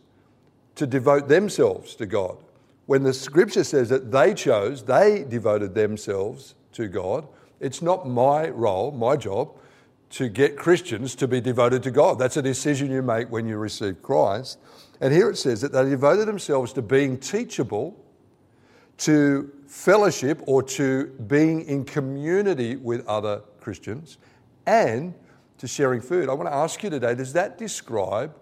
to 0.77 0.87
devote 0.87 1.29
themselves 1.29 1.95
to 1.97 2.07
God. 2.07 2.39
When 2.87 3.03
the 3.03 3.13
scripture 3.13 3.63
says 3.63 3.91
that 3.91 4.11
they 4.11 4.33
chose, 4.33 4.83
they 4.83 5.23
devoted 5.29 5.75
themselves 5.75 6.55
to 6.73 6.89
God, 6.89 7.29
it's 7.63 7.81
not 7.81 8.07
my 8.07 8.49
role, 8.49 8.91
my 8.91 9.17
job, 9.17 9.57
to 10.11 10.29
get 10.29 10.57
Christians 10.57 11.15
to 11.15 11.29
be 11.29 11.41
devoted 11.41 11.83
to 11.85 11.91
God. 11.91 12.19
That's 12.19 12.37
a 12.37 12.43
decision 12.43 12.91
you 12.91 13.01
make 13.01 13.31
when 13.31 13.47
you 13.47 13.57
receive 13.57 14.03
Christ. 14.03 14.59
And 15.01 15.15
here 15.15 15.31
it 15.31 15.39
says 15.39 15.63
that 15.63 15.73
they 15.73 15.89
devoted 15.89 16.29
themselves 16.29 16.73
to 16.75 16.83
being 16.83 17.17
teachable, 17.19 17.99
to 18.99 19.51
fellowship, 19.67 20.43
or 20.47 20.63
to 20.65 21.07
being 21.27 21.63
in 21.63 21.85
community 21.85 22.77
with 22.77 23.07
other 23.07 23.43
Christians, 23.61 24.19
and 24.67 25.15
to 25.59 25.67
sharing 25.67 26.01
food. 26.01 26.29
I 26.29 26.35
want 26.35 26.49
to 26.49 26.55
ask 26.55 26.83
you 26.83 26.91
today 26.91 27.15
does 27.15 27.33
that 27.33 27.57
describe 27.57 28.35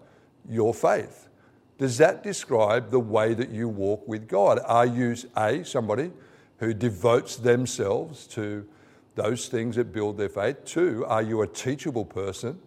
your 0.49 0.73
faith? 0.73 1.29
Does 1.77 1.97
that 1.99 2.21
describe 2.21 2.91
the 2.91 2.99
way 2.99 3.33
that 3.33 3.49
you 3.49 3.69
walk 3.69 4.07
with 4.07 4.27
God? 4.27 4.59
Are 4.65 4.85
you, 4.85 5.15
A, 5.37 5.63
somebody 5.63 6.11
who 6.57 6.73
devotes 6.73 7.37
themselves 7.37 8.27
to 8.27 8.67
those 9.15 9.47
things 9.47 9.75
that 9.75 9.91
build 9.91 10.17
their 10.17 10.29
faith? 10.29 10.63
Two, 10.65 11.05
are 11.07 11.21
you 11.21 11.41
a 11.41 11.47
teachable 11.47 12.05
person? 12.05 12.59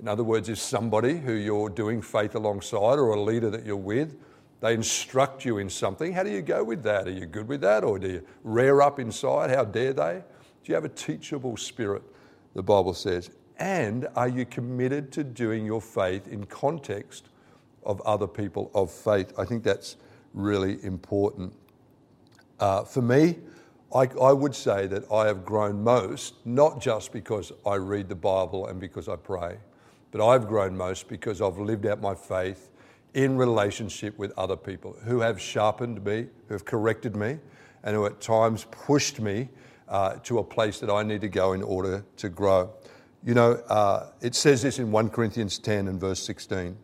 In 0.00 0.08
other 0.08 0.24
words, 0.24 0.48
is 0.48 0.60
somebody 0.60 1.16
who 1.16 1.32
you're 1.32 1.70
doing 1.70 2.02
faith 2.02 2.34
alongside 2.34 2.98
or 2.98 3.10
a 3.14 3.20
leader 3.20 3.50
that 3.50 3.64
you're 3.64 3.76
with, 3.76 4.16
they 4.60 4.74
instruct 4.74 5.44
you 5.44 5.58
in 5.58 5.70
something. 5.70 6.12
How 6.12 6.22
do 6.22 6.30
you 6.30 6.42
go 6.42 6.64
with 6.64 6.82
that? 6.82 7.06
Are 7.06 7.12
you 7.12 7.26
good 7.26 7.48
with 7.48 7.60
that 7.62 7.84
or 7.84 7.98
do 7.98 8.08
you 8.08 8.26
rear 8.42 8.80
up 8.80 8.98
inside? 8.98 9.50
How 9.50 9.64
dare 9.64 9.92
they? 9.92 10.22
Do 10.64 10.72
you 10.72 10.74
have 10.74 10.84
a 10.84 10.90
teachable 10.90 11.56
spirit, 11.56 12.02
the 12.54 12.62
Bible 12.62 12.94
says? 12.94 13.30
And 13.58 14.06
are 14.16 14.28
you 14.28 14.44
committed 14.44 15.12
to 15.12 15.24
doing 15.24 15.64
your 15.64 15.80
faith 15.80 16.28
in 16.28 16.44
context 16.46 17.28
of 17.84 18.00
other 18.02 18.26
people 18.26 18.70
of 18.74 18.90
faith? 18.90 19.32
I 19.38 19.44
think 19.44 19.62
that's 19.62 19.96
really 20.34 20.82
important. 20.84 21.54
Uh, 22.58 22.84
for 22.84 23.02
me, 23.02 23.38
I, 23.94 24.08
I, 24.20 24.32
would 24.32 24.54
say 24.54 24.86
that 24.88 25.10
I 25.12 25.26
have 25.26 25.44
grown 25.44 25.82
most, 25.82 26.34
not 26.44 26.80
just 26.80 27.12
because 27.12 27.52
I 27.64 27.76
read 27.76 28.08
the 28.08 28.16
Bible 28.16 28.66
and 28.66 28.80
because 28.80 29.08
I 29.08 29.16
pray, 29.16 29.58
but 30.10 30.26
I've 30.26 30.48
grown 30.48 30.76
most 30.76 31.08
because 31.08 31.40
I've 31.40 31.58
lived 31.58 31.86
out 31.86 32.00
my 32.00 32.14
faith 32.14 32.70
in 33.14 33.36
relationship 33.36 34.18
with 34.18 34.32
other 34.36 34.56
people 34.56 34.96
who 35.04 35.20
have 35.20 35.40
sharpened 35.40 36.04
me, 36.04 36.26
who 36.48 36.54
have 36.54 36.64
corrected 36.64 37.16
me, 37.16 37.38
and 37.84 37.94
who 37.94 38.04
at 38.06 38.20
times 38.20 38.66
pushed 38.70 39.20
me 39.20 39.48
uh, 39.88 40.16
to 40.24 40.38
a 40.40 40.44
place 40.44 40.80
that 40.80 40.90
I 40.90 41.02
need 41.02 41.20
to 41.20 41.28
go 41.28 41.52
in 41.52 41.62
order 41.62 42.04
to 42.16 42.28
grow. 42.28 42.70
You 43.24 43.34
know, 43.34 43.52
uh, 43.68 44.10
it 44.20 44.34
says 44.34 44.62
this 44.62 44.78
in 44.78 44.90
1 44.90 45.10
Corinthians 45.10 45.58
10 45.58 45.88
and 45.88 46.00
verse 46.00 46.22
16. 46.22 46.76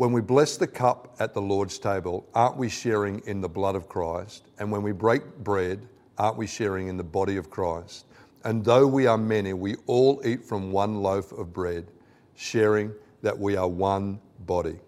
When 0.00 0.12
we 0.12 0.22
bless 0.22 0.56
the 0.56 0.66
cup 0.66 1.14
at 1.20 1.34
the 1.34 1.42
Lord's 1.42 1.78
table, 1.78 2.26
aren't 2.34 2.56
we 2.56 2.70
sharing 2.70 3.20
in 3.26 3.42
the 3.42 3.50
blood 3.50 3.76
of 3.76 3.86
Christ? 3.86 4.44
And 4.58 4.72
when 4.72 4.82
we 4.82 4.92
break 4.92 5.22
bread, 5.44 5.86
aren't 6.16 6.38
we 6.38 6.46
sharing 6.46 6.88
in 6.88 6.96
the 6.96 7.04
body 7.04 7.36
of 7.36 7.50
Christ? 7.50 8.06
And 8.44 8.64
though 8.64 8.86
we 8.86 9.06
are 9.06 9.18
many, 9.18 9.52
we 9.52 9.76
all 9.86 10.22
eat 10.24 10.42
from 10.42 10.72
one 10.72 11.02
loaf 11.02 11.32
of 11.32 11.52
bread, 11.52 11.86
sharing 12.34 12.94
that 13.20 13.38
we 13.38 13.56
are 13.56 13.68
one 13.68 14.18
body. 14.46 14.78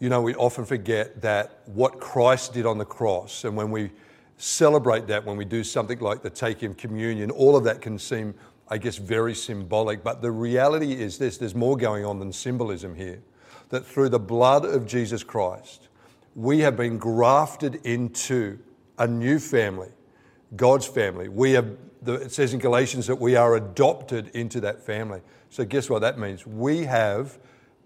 You 0.00 0.10
know, 0.10 0.20
we 0.20 0.34
often 0.34 0.66
forget 0.66 1.22
that 1.22 1.62
what 1.64 1.98
Christ 1.98 2.52
did 2.52 2.66
on 2.66 2.76
the 2.76 2.84
cross, 2.84 3.44
and 3.44 3.56
when 3.56 3.70
we 3.70 3.90
celebrate 4.36 5.06
that, 5.06 5.24
when 5.24 5.38
we 5.38 5.46
do 5.46 5.64
something 5.64 6.00
like 6.00 6.20
the 6.20 6.28
taking 6.28 6.74
communion, 6.74 7.30
all 7.30 7.56
of 7.56 7.64
that 7.64 7.80
can 7.80 7.98
seem, 7.98 8.34
I 8.68 8.76
guess, 8.76 8.98
very 8.98 9.34
symbolic. 9.34 10.04
But 10.04 10.20
the 10.20 10.30
reality 10.30 10.92
is 10.92 11.16
this 11.16 11.38
there's 11.38 11.54
more 11.54 11.78
going 11.78 12.04
on 12.04 12.18
than 12.18 12.34
symbolism 12.34 12.94
here 12.94 13.22
that 13.70 13.86
through 13.86 14.08
the 14.10 14.18
blood 14.18 14.64
of 14.64 14.86
Jesus 14.86 15.22
Christ, 15.22 15.88
we 16.34 16.60
have 16.60 16.76
been 16.76 16.98
grafted 16.98 17.76
into 17.84 18.58
a 18.98 19.06
new 19.06 19.38
family, 19.38 19.90
God's 20.56 20.86
family. 20.86 21.28
We 21.28 21.52
have, 21.52 21.76
it 22.06 22.32
says 22.32 22.54
in 22.54 22.60
Galatians 22.60 23.06
that 23.06 23.20
we 23.20 23.36
are 23.36 23.56
adopted 23.56 24.28
into 24.28 24.60
that 24.60 24.80
family. 24.80 25.20
So, 25.50 25.64
guess 25.64 25.88
what 25.88 26.00
that 26.00 26.18
means? 26.18 26.46
We 26.46 26.84
have 26.84 27.38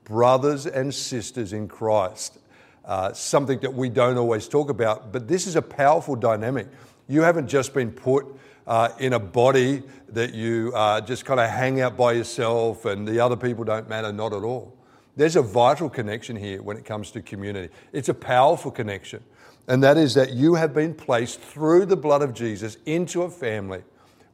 brothers 0.05 0.67
and 0.67 0.95
sisters 0.95 1.53
in 1.53 1.69
Christ. 1.69 2.39
Uh, 2.85 3.13
something 3.13 3.61
that 3.61 3.75
we 3.75 3.91
don't 3.91 4.17
always 4.17 4.49
talk 4.49 4.71
about, 4.71 5.13
but 5.13 5.29
this 5.29 5.47
is 5.47 5.57
a 5.57 5.63
powerful 5.63 6.17
dynamic. 6.17 6.67
You 7.07 7.21
haven't 7.21 7.49
just 7.49 7.75
been 7.75 7.93
put 7.93 8.27
uh, 8.67 8.91
in 8.99 9.13
a 9.13 9.19
body 9.19 9.83
that 10.09 10.33
you 10.33 10.73
uh, 10.75 11.03
just 11.03 11.27
kind 11.27 11.39
of 11.39 11.51
hang 11.51 11.83
out 11.83 11.99
by 11.99 12.13
yourself 12.13 12.87
and 12.87 13.07
the 13.07 13.21
other 13.21 13.37
people 13.37 13.65
don't 13.65 13.89
matter, 13.91 14.11
not 14.11 14.33
at 14.33 14.43
all. 14.43 14.78
There's 15.19 15.35
a 15.35 15.43
vital 15.43 15.91
connection 15.91 16.37
here 16.37 16.63
when 16.63 16.77
it 16.77 16.85
comes 16.85 17.11
to 17.11 17.21
community. 17.21 17.75
It's 17.93 18.09
a 18.09 18.15
powerful 18.15 18.71
connection, 18.71 19.25
and 19.67 19.83
that 19.83 19.97
is 19.97 20.15
that 20.15 20.33
you 20.33 20.55
have 20.55 20.73
been 20.73 20.95
placed 20.95 21.41
through 21.41 21.87
the 21.87 21.97
blood 21.97 22.23
of 22.23 22.35
Jesus 22.35 22.77
into 22.87 23.23
a 23.23 23.31
family 23.31 23.83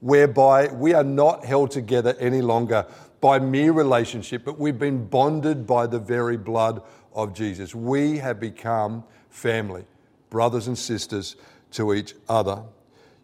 whereby 0.00 0.66
we 0.66 0.92
are 0.92 1.02
not 1.02 1.42
held 1.42 1.70
together 1.70 2.14
any 2.20 2.42
longer 2.42 2.86
by 3.22 3.38
mere 3.38 3.72
relationship, 3.72 4.44
but 4.44 4.58
we've 4.58 4.78
been 4.78 5.06
bonded 5.06 5.66
by 5.66 5.86
the 5.86 5.98
very 5.98 6.36
blood 6.36 6.82
of 7.14 7.32
Jesus. 7.32 7.74
We 7.74 8.18
have 8.18 8.38
become 8.38 9.04
family, 9.30 9.86
brothers 10.28 10.66
and 10.66 10.76
sisters 10.76 11.36
to 11.70 11.94
each 11.94 12.14
other. 12.28 12.62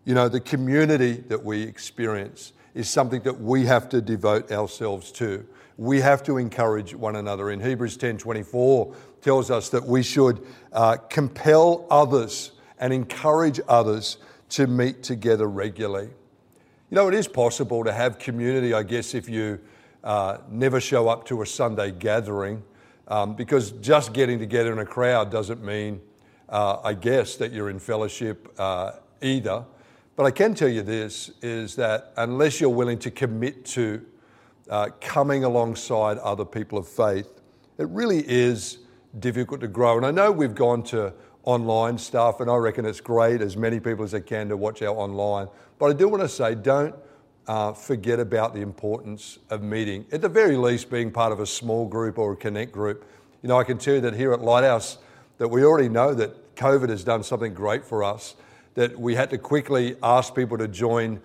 You 0.07 0.14
know, 0.14 0.31
the 0.31 0.40
community 0.40 1.12
that 1.29 1.45
we 1.45 1.62
experience 1.64 2.55
is 2.73 2.88
something 2.88 3.21
that 3.25 3.38
we 3.38 3.67
have 3.67 3.90
to 3.90 4.00
devote 4.00 4.50
ourselves 4.50 5.12
to 5.12 5.47
we 5.80 5.99
have 5.99 6.22
to 6.22 6.37
encourage 6.37 6.94
one 6.94 7.16
another. 7.16 7.50
In 7.50 7.58
Hebrews 7.58 7.96
10:24 7.96 8.94
tells 9.22 9.50
us 9.50 9.70
that 9.70 9.82
we 9.82 10.02
should 10.02 10.46
uh, 10.75 10.99
compel 11.08 11.87
others 11.90 12.52
and 12.78 12.92
encourage 12.92 13.58
others 13.66 14.18
to 14.50 14.66
meet 14.66 15.02
together 15.02 15.49
regularly. 15.49 16.10
You 16.90 16.96
know, 16.96 17.08
it 17.08 17.14
is 17.14 17.26
possible 17.26 17.82
to 17.84 17.92
have 17.94 18.18
community, 18.18 18.75
I 18.75 18.82
guess, 18.82 19.14
if 19.14 19.26
you 19.26 19.58
uh, 20.04 20.38
never 20.50 20.80
show 20.80 21.08
up 21.08 21.25
to 21.28 21.40
a 21.40 21.46
Sunday 21.46 21.92
gathering, 21.92 22.62
um, 23.08 23.34
because 23.34 23.70
just 23.72 24.12
getting 24.12 24.38
together 24.38 24.75
in 24.75 24.80
a 24.80 24.87
crowd 24.87 25.30
doesn't 25.30 25.64
mean, 25.64 26.02
uh, 26.50 26.76
I 26.84 26.92
guess, 26.92 27.37
that 27.37 27.52
you're 27.52 27.70
in 27.70 27.78
fellowship 27.78 28.52
uh, 28.58 28.92
either. 29.22 29.64
But 30.14 30.26
I 30.26 30.30
can 30.30 30.54
tell 30.54 30.68
you 30.68 30.82
this 30.82 31.30
is 31.40 31.75
that 31.76 32.12
unless 32.18 32.60
you're 32.60 32.68
willing 32.68 32.99
to 32.99 33.10
commit 33.10 33.64
to 33.66 34.04
uh, 34.71 34.89
coming 35.00 35.45
alongside 35.45 36.17
other 36.19 36.45
people 36.45 36.79
of 36.79 36.89
faith, 36.89 37.29
it 37.77 37.89
really 37.89 38.25
is 38.27 38.79
difficult 39.19 39.61
to 39.61 39.69
grow. 39.69 39.97
And 39.97 40.07
I 40.07 40.11
know 40.12 40.31
we've 40.31 40.55
gone 40.55 40.83
to 40.85 41.12
online 41.43 41.99
stuff, 41.99 42.41
and 42.41 42.50
I 42.50 42.57
reckon 42.57 42.87
it's 42.87 43.00
great 43.00 43.41
as 43.41 43.57
many 43.57 43.81
people 43.81 44.05
as 44.05 44.12
they 44.12 44.21
can 44.21 44.49
to 44.49 44.57
watch 44.57 44.81
our 44.83 44.95
online. 44.95 45.49
But 45.79 45.91
I 45.91 45.93
do 45.95 46.09
want 46.09 46.23
to 46.23 46.29
say, 46.29 46.55
don't 46.55 46.95
uh, 47.47 47.73
forget 47.73 48.21
about 48.21 48.55
the 48.55 48.61
importance 48.61 49.39
of 49.49 49.62
meeting. 49.62 50.07
At 50.12 50.21
the 50.21 50.29
very 50.29 50.57
least, 50.57 50.91
being 50.91 51.11
part 51.11 51.33
of 51.33 51.41
a 51.41 51.47
small 51.47 51.89
group 51.89 52.19
or 52.19 52.33
a 52.33 52.37
connect 52.37 52.71
group. 52.71 53.05
You 53.43 53.49
know, 53.49 53.59
I 53.59 53.65
can 53.65 53.79
tell 53.79 53.95
you 53.95 54.00
that 54.03 54.15
here 54.15 54.33
at 54.33 54.41
Lighthouse, 54.41 54.99
that 55.39 55.49
we 55.49 55.65
already 55.65 55.89
know 55.89 56.15
that 56.15 56.55
COVID 56.55 56.91
has 56.91 57.03
done 57.03 57.25
something 57.25 57.55
great 57.55 57.85
for 57.85 58.05
us. 58.05 58.37
That 58.75 58.99
we 59.00 59.17
had 59.17 59.31
to 59.31 59.39
quickly 59.39 59.97
ask 60.03 60.35
people 60.35 60.59
to 60.59 60.69
join 60.69 61.21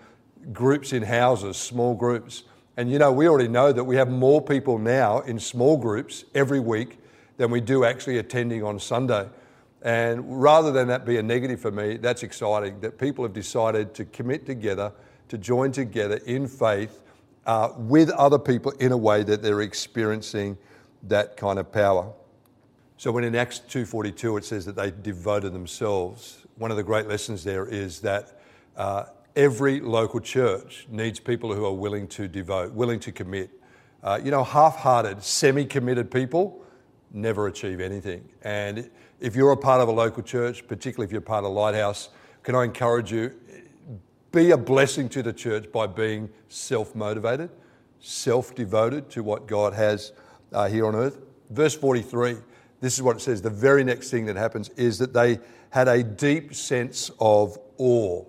groups 0.52 0.94
in 0.94 1.04
houses, 1.04 1.58
small 1.58 1.94
groups. 1.94 2.44
And 2.77 2.91
you 2.91 3.00
know, 3.00 3.12
we 3.12 3.27
already 3.27 3.48
know 3.48 3.72
that 3.72 3.84
we 3.84 3.96
have 3.96 4.10
more 4.10 4.41
people 4.41 4.77
now 4.77 5.20
in 5.22 5.39
small 5.39 5.77
groups 5.77 6.25
every 6.34 6.60
week 6.60 7.00
than 7.38 7.50
we 7.50 7.62
do 7.62 7.86
actually 7.86 8.17
attending 8.17 8.63
on 8.63 8.79
Sunday. 8.79 9.29
And 9.82 10.41
rather 10.41 10.72
than 10.72 10.88
that 10.88 11.05
be 11.05 11.17
a 11.17 11.24
negative 11.24 11.62
for 11.62 11.72
me, 11.72 11.98
that's 11.98 12.24
exciting 12.24 12.79
that 12.82 12.98
people 12.98 13.24
have 13.24 13.34
decided 13.34 13.94
to 13.96 14.05
commit 14.05 14.46
together, 14.46 14.91
to 15.29 15.38
join 15.38 15.72
together 15.72 16.17
in 16.25 16.48
faith 16.48 17.01
uh, 17.46 17.70
with 17.77 18.10
other 18.12 18.39
people 18.39 18.72
in 18.74 18.91
a 18.91 18.98
way 18.98 19.24
that 19.24 19.41
they're 19.41 19.62
experiencing 19.62 20.58
that 21.03 21.38
kind 21.38 21.60
of 21.60 21.72
power. 21.72 22.12
So 22.98 23.12
when 23.12 23.24
in 23.24 23.36
Acts 23.36 23.60
2:42 23.60 24.38
it 24.38 24.46
says 24.46 24.65
that 24.65 24.75
they 24.75 24.91
devoted 24.91 25.53
themselves, 25.53 26.46
one 26.58 26.72
of 26.72 26.77
the 26.77 26.84
great 26.84 27.08
lessons 27.08 27.44
there 27.44 27.67
is 27.67 28.00
that 28.01 28.39
uh, 28.75 29.05
every 29.36 29.80
local 29.80 30.20
church 30.20 30.88
needs 30.89 31.20
people 31.20 31.54
who 31.54 31.65
are 31.65 31.74
willing 31.74 32.08
to 32.08 32.27
devote, 32.27 32.74
willing 32.74 33.00
to 33.01 33.12
commit. 33.12 33.50
Uh, 34.04 34.20
you 34.24 34.32
know, 34.32 34.44
half 34.44 34.77
hearted, 34.77 35.22
semi 35.24 35.65
committed 35.65 36.10
people 36.10 36.62
never 37.12 37.48
achieve 37.48 37.80
anything. 37.80 38.27
And 38.44 38.89
if 39.20 39.36
you're 39.36 39.51
a 39.51 39.58
part 39.58 39.82
of 39.82 39.88
a 39.88 39.92
local 39.92 40.24
church, 40.24 40.68
particularly 40.68 41.06
if 41.06 41.12
you're 41.12 41.22
part 41.22 41.46
of 41.46 41.51
Lighthouse, 41.51 42.10
can 42.44 42.56
I 42.56 42.63
encourage 42.63 43.12
you? 43.12 43.34
Be 44.32 44.51
a 44.51 44.58
blessing 44.58 45.10
to 45.10 45.24
the 45.24 45.34
church 45.34 45.72
by 45.72 45.88
being 45.88 46.30
self 46.50 46.94
motivated, 46.94 47.50
self 48.00 48.54
devoted 48.54 49.10
to 49.12 49.24
what 49.24 49.48
God 49.48 49.74
has 49.74 50.12
uh, 50.51 50.68
here 50.68 50.86
on 50.86 50.96
earth. 50.96 51.20
Verse 51.50 51.75
43, 51.75 52.36
this 52.82 52.96
is 52.96 53.01
what 53.01 53.15
it 53.15 53.22
says. 53.22 53.42
The 53.42 53.50
very 53.50 53.84
next 53.84 54.12
thing 54.12 54.25
that 54.25 54.36
happens 54.36 54.70
is 54.70 54.98
that 55.00 55.13
they 55.13 55.39
had 55.70 55.88
a 55.88 56.04
deep 56.04 56.54
sense 56.54 57.12
of 57.20 57.58
awe 57.77 58.24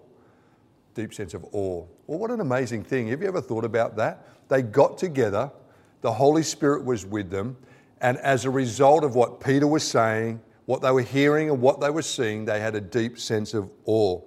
deep 0.96 1.14
sense 1.14 1.34
of 1.34 1.44
awe. 1.52 1.84
Well, 2.06 2.18
what 2.18 2.30
an 2.30 2.40
amazing 2.40 2.82
thing. 2.82 3.08
Have 3.08 3.20
you 3.20 3.28
ever 3.28 3.42
thought 3.42 3.64
about 3.64 3.96
that? 3.96 4.26
They 4.48 4.62
got 4.62 4.96
together, 4.96 5.52
the 6.00 6.12
Holy 6.12 6.42
Spirit 6.42 6.84
was 6.84 7.04
with 7.04 7.30
them, 7.30 7.56
and 8.00 8.16
as 8.18 8.46
a 8.46 8.50
result 8.50 9.04
of 9.04 9.14
what 9.14 9.38
Peter 9.38 9.66
was 9.66 9.86
saying, 9.86 10.40
what 10.64 10.80
they 10.80 10.90
were 10.90 11.02
hearing, 11.02 11.50
and 11.50 11.60
what 11.60 11.80
they 11.80 11.90
were 11.90 12.02
seeing, 12.02 12.46
they 12.46 12.60
had 12.60 12.74
a 12.74 12.80
deep 12.80 13.18
sense 13.18 13.54
of 13.54 13.70
awe. 13.84 14.20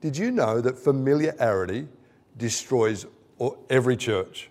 Did 0.00 0.16
you 0.16 0.30
know 0.30 0.60
that 0.60 0.78
familiarity 0.78 1.88
destroys 2.36 3.04
every 3.68 3.96
church? 3.96 4.48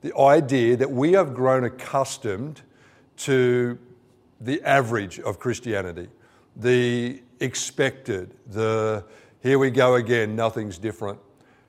The 0.00 0.16
idea 0.16 0.76
that 0.76 0.90
we 0.90 1.12
have 1.12 1.34
grown 1.34 1.64
accustomed 1.64 2.62
to 3.18 3.78
the 4.40 4.60
average 4.62 5.20
of 5.20 5.38
Christianity, 5.38 6.08
the 6.56 7.22
expected, 7.38 8.34
the 8.48 9.04
here 9.42 9.58
we 9.58 9.70
go 9.70 9.94
again, 9.94 10.36
nothing's 10.36 10.78
different. 10.78 11.18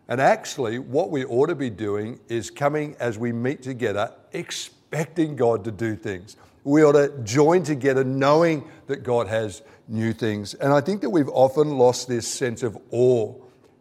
And 0.08 0.22
actually, 0.22 0.80
what 0.80 1.10
we 1.10 1.25
ought 1.25 1.48
to 1.48 1.56
be 1.56 1.70
doing 1.70 2.20
is 2.27 2.51
coming 2.51 2.96
as 3.00 3.18
we 3.18 3.32
meet 3.32 3.63
together, 3.63 4.12
expecting 4.32 5.36
God 5.36 5.63
to 5.63 5.72
do 5.72 5.96
things. 5.96 6.36
We 6.63 6.84
ought 6.84 6.94
to 6.94 7.10
join 7.24 7.63
together 7.63 8.03
knowing 8.03 8.70
that 8.88 9.03
God 9.03 9.27
has 9.27 9.63
new 9.88 10.13
things. 10.13 10.53
And 10.53 10.72
I 10.72 10.82
think 10.82 11.01
that 11.01 11.10
we've 11.10 11.30
often 11.30 11.77
lost 11.77 12.08
this 12.08 12.27
sense 12.27 12.63
of 12.63 12.77
awe. 12.92 13.34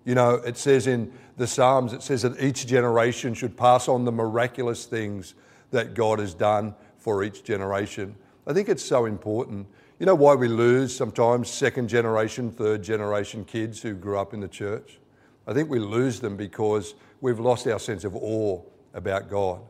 You 0.05 0.15
know, 0.15 0.35
it 0.35 0.57
says 0.57 0.87
in 0.87 1.13
the 1.37 1.47
Psalms, 1.47 1.93
it 1.93 2.03
says 2.03 2.23
that 2.23 2.41
each 2.41 2.67
generation 2.67 3.35
should 3.35 3.57
pass 3.57 3.89
on 3.89 4.05
the 4.05 4.13
miraculous 4.13 4.85
things 4.87 5.35
that 5.71 5.95
God 5.95 6.19
has 6.19 6.35
done 6.35 6.75
for 6.99 7.25
each 7.25 7.45
generation. 7.45 8.17
I 8.47 8.53
think 8.53 8.69
it's 8.69 8.85
so 8.85 9.05
important. 9.05 9.67
You 10.02 10.06
know 10.06 10.16
why 10.16 10.35
we 10.35 10.49
lose 10.49 10.92
sometimes 10.92 11.49
second 11.49 11.87
generation, 11.87 12.50
third 12.50 12.82
generation 12.82 13.44
kids 13.44 13.80
who 13.80 13.94
grew 13.94 14.18
up 14.18 14.35
in 14.35 14.40
the 14.40 14.49
church? 14.49 14.99
I 15.47 15.52
think 15.52 15.71
we 15.71 15.78
lose 15.78 16.18
them 16.18 16.37
because 16.37 16.97
we've 17.21 17.38
lost 17.38 17.68
our 17.68 17.78
sense 17.78 18.02
of 18.02 18.16
awe 18.16 18.61
about 18.94 19.30
God. 19.30 19.61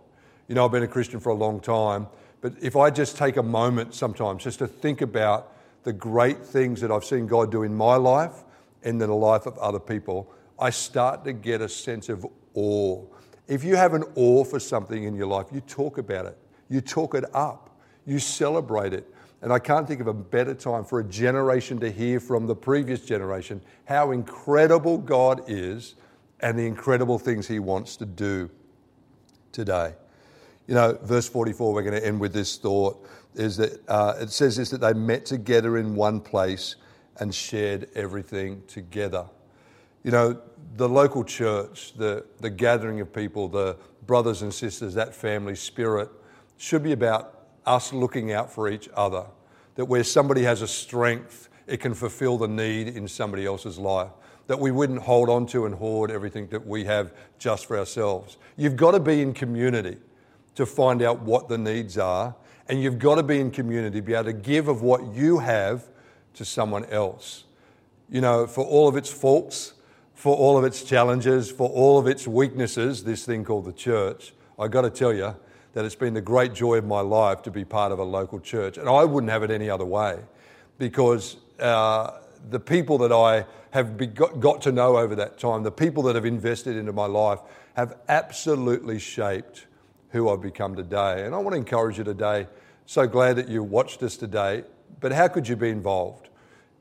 You 0.48 0.54
know, 0.54 0.64
I've 0.64 0.72
been 0.72 0.84
a 0.84 0.88
Christian 0.88 1.20
for 1.20 1.28
a 1.28 1.34
long 1.34 1.60
time, 1.60 2.06
but 2.40 2.54
if 2.62 2.76
I 2.76 2.88
just 2.88 3.18
take 3.18 3.36
a 3.36 3.42
moment 3.42 3.94
sometimes 3.94 4.44
just 4.44 4.60
to 4.60 4.66
think 4.66 5.02
about 5.02 5.52
the 5.82 5.92
great 5.92 6.42
things 6.42 6.80
that 6.80 6.90
I've 6.90 7.04
seen 7.04 7.26
God 7.26 7.52
do 7.52 7.62
in 7.62 7.74
my 7.74 7.96
life 7.96 8.44
and 8.82 9.02
in 9.02 9.06
the 9.10 9.14
life 9.14 9.44
of 9.44 9.58
other 9.58 9.80
people, 9.80 10.32
I 10.58 10.70
start 10.70 11.26
to 11.26 11.34
get 11.34 11.60
a 11.60 11.68
sense 11.68 12.08
of 12.08 12.26
awe. 12.54 13.04
If 13.48 13.64
you 13.64 13.76
have 13.76 13.92
an 13.92 14.04
awe 14.14 14.44
for 14.44 14.60
something 14.60 15.04
in 15.04 15.14
your 15.14 15.26
life, 15.26 15.48
you 15.52 15.60
talk 15.60 15.98
about 15.98 16.24
it, 16.24 16.38
you 16.70 16.80
talk 16.80 17.14
it 17.14 17.26
up, 17.34 17.68
you 18.06 18.18
celebrate 18.18 18.94
it. 18.94 19.06
And 19.42 19.52
I 19.52 19.58
can't 19.58 19.88
think 19.88 20.00
of 20.00 20.06
a 20.06 20.14
better 20.14 20.54
time 20.54 20.84
for 20.84 21.00
a 21.00 21.04
generation 21.04 21.80
to 21.80 21.90
hear 21.90 22.20
from 22.20 22.46
the 22.46 22.54
previous 22.54 23.04
generation 23.04 23.60
how 23.84 24.12
incredible 24.12 24.98
God 24.98 25.42
is 25.48 25.96
and 26.40 26.56
the 26.56 26.66
incredible 26.66 27.18
things 27.18 27.48
He 27.48 27.58
wants 27.58 27.96
to 27.96 28.06
do 28.06 28.48
today. 29.50 29.94
You 30.68 30.74
know, 30.74 30.96
verse 31.02 31.28
44, 31.28 31.74
we're 31.74 31.82
going 31.82 32.00
to 32.00 32.06
end 32.06 32.20
with 32.20 32.32
this 32.32 32.56
thought 32.56 33.04
is 33.34 33.56
that 33.56 33.80
uh, 33.88 34.14
it 34.20 34.30
says 34.30 34.56
this 34.56 34.70
that 34.70 34.80
they 34.80 34.92
met 34.92 35.26
together 35.26 35.76
in 35.76 35.96
one 35.96 36.20
place 36.20 36.76
and 37.18 37.34
shared 37.34 37.88
everything 37.94 38.62
together. 38.68 39.26
You 40.04 40.12
know, 40.12 40.40
the 40.76 40.88
local 40.88 41.24
church, 41.24 41.94
the, 41.94 42.24
the 42.40 42.50
gathering 42.50 43.00
of 43.00 43.12
people, 43.12 43.48
the 43.48 43.76
brothers 44.06 44.42
and 44.42 44.52
sisters, 44.52 44.94
that 44.94 45.14
family 45.14 45.56
spirit 45.56 46.10
should 46.58 46.82
be 46.82 46.92
about 46.92 47.41
us 47.66 47.92
looking 47.92 48.32
out 48.32 48.52
for 48.52 48.68
each 48.68 48.88
other. 48.94 49.26
That 49.76 49.86
where 49.86 50.04
somebody 50.04 50.42
has 50.42 50.62
a 50.62 50.68
strength, 50.68 51.48
it 51.66 51.78
can 51.78 51.94
fulfill 51.94 52.38
the 52.38 52.48
need 52.48 52.88
in 52.88 53.08
somebody 53.08 53.46
else's 53.46 53.78
life. 53.78 54.10
That 54.48 54.58
we 54.58 54.70
wouldn't 54.70 55.02
hold 55.02 55.28
on 55.30 55.46
to 55.46 55.66
and 55.66 55.74
hoard 55.74 56.10
everything 56.10 56.48
that 56.48 56.66
we 56.66 56.84
have 56.84 57.12
just 57.38 57.66
for 57.66 57.78
ourselves. 57.78 58.36
You've 58.56 58.76
got 58.76 58.90
to 58.92 59.00
be 59.00 59.22
in 59.22 59.32
community 59.32 59.96
to 60.54 60.66
find 60.66 61.02
out 61.02 61.20
what 61.22 61.48
the 61.48 61.56
needs 61.56 61.96
are, 61.96 62.34
and 62.68 62.82
you've 62.82 62.98
got 62.98 63.14
to 63.14 63.22
be 63.22 63.40
in 63.40 63.50
community, 63.50 64.00
to 64.00 64.02
be 64.02 64.14
able 64.14 64.24
to 64.24 64.32
give 64.32 64.68
of 64.68 64.82
what 64.82 65.14
you 65.14 65.38
have 65.38 65.88
to 66.34 66.44
someone 66.44 66.84
else. 66.86 67.44
You 68.10 68.20
know, 68.20 68.46
for 68.46 68.64
all 68.64 68.88
of 68.88 68.96
its 68.96 69.10
faults, 69.10 69.74
for 70.14 70.36
all 70.36 70.58
of 70.58 70.64
its 70.64 70.82
challenges, 70.82 71.50
for 71.50 71.68
all 71.68 71.98
of 71.98 72.06
its 72.06 72.28
weaknesses, 72.28 73.04
this 73.04 73.24
thing 73.24 73.44
called 73.44 73.64
the 73.64 73.72
church, 73.72 74.34
I've 74.58 74.70
got 74.70 74.82
to 74.82 74.90
tell 74.90 75.12
you, 75.12 75.34
that 75.72 75.84
it's 75.84 75.94
been 75.94 76.14
the 76.14 76.20
great 76.20 76.52
joy 76.52 76.76
of 76.76 76.84
my 76.84 77.00
life 77.00 77.42
to 77.42 77.50
be 77.50 77.64
part 77.64 77.92
of 77.92 77.98
a 77.98 78.04
local 78.04 78.38
church. 78.40 78.78
And 78.78 78.88
I 78.88 79.04
wouldn't 79.04 79.30
have 79.30 79.42
it 79.42 79.50
any 79.50 79.70
other 79.70 79.84
way 79.84 80.18
because 80.78 81.36
uh, 81.58 82.18
the 82.50 82.60
people 82.60 82.98
that 82.98 83.12
I 83.12 83.46
have 83.70 84.14
got 84.14 84.60
to 84.62 84.72
know 84.72 84.98
over 84.98 85.14
that 85.14 85.38
time, 85.38 85.62
the 85.62 85.72
people 85.72 86.02
that 86.04 86.14
have 86.14 86.26
invested 86.26 86.76
into 86.76 86.92
my 86.92 87.06
life, 87.06 87.38
have 87.74 87.96
absolutely 88.08 88.98
shaped 88.98 89.66
who 90.10 90.28
I've 90.28 90.42
become 90.42 90.76
today. 90.76 91.24
And 91.24 91.34
I 91.34 91.38
want 91.38 91.54
to 91.54 91.58
encourage 91.58 91.96
you 91.96 92.04
today. 92.04 92.46
So 92.84 93.06
glad 93.06 93.36
that 93.36 93.48
you 93.48 93.62
watched 93.62 94.02
us 94.02 94.18
today. 94.18 94.64
But 95.00 95.12
how 95.12 95.28
could 95.28 95.48
you 95.48 95.56
be 95.56 95.70
involved? 95.70 96.28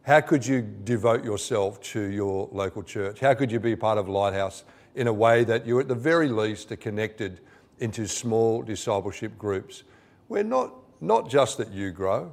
How 0.04 0.20
could 0.20 0.46
you 0.46 0.62
devote 0.62 1.24
yourself 1.24 1.80
to 1.82 2.02
your 2.02 2.50
local 2.52 2.84
church? 2.84 3.20
How 3.20 3.34
could 3.36 3.52
you 3.52 3.60
be 3.60 3.76
part 3.76 3.98
of 3.98 4.10
Lighthouse 4.10 4.66
in 4.96 5.08
a 5.08 5.14
way 5.14 5.46
that 5.46 5.66
you, 5.66 5.80
at 5.80 5.88
the 5.88 5.96
very 5.96 6.28
least, 6.28 6.72
are 6.72 6.76
connected 6.78 7.40
into 7.82 8.08
small 8.08 8.62
discipleship 8.62 9.38
groups 9.38 9.84
where 10.28 10.44
not, 10.44 10.74
not 11.02 11.30
just 11.30 11.58
that 11.58 11.72
you 11.72 11.92
grow, 11.92 12.32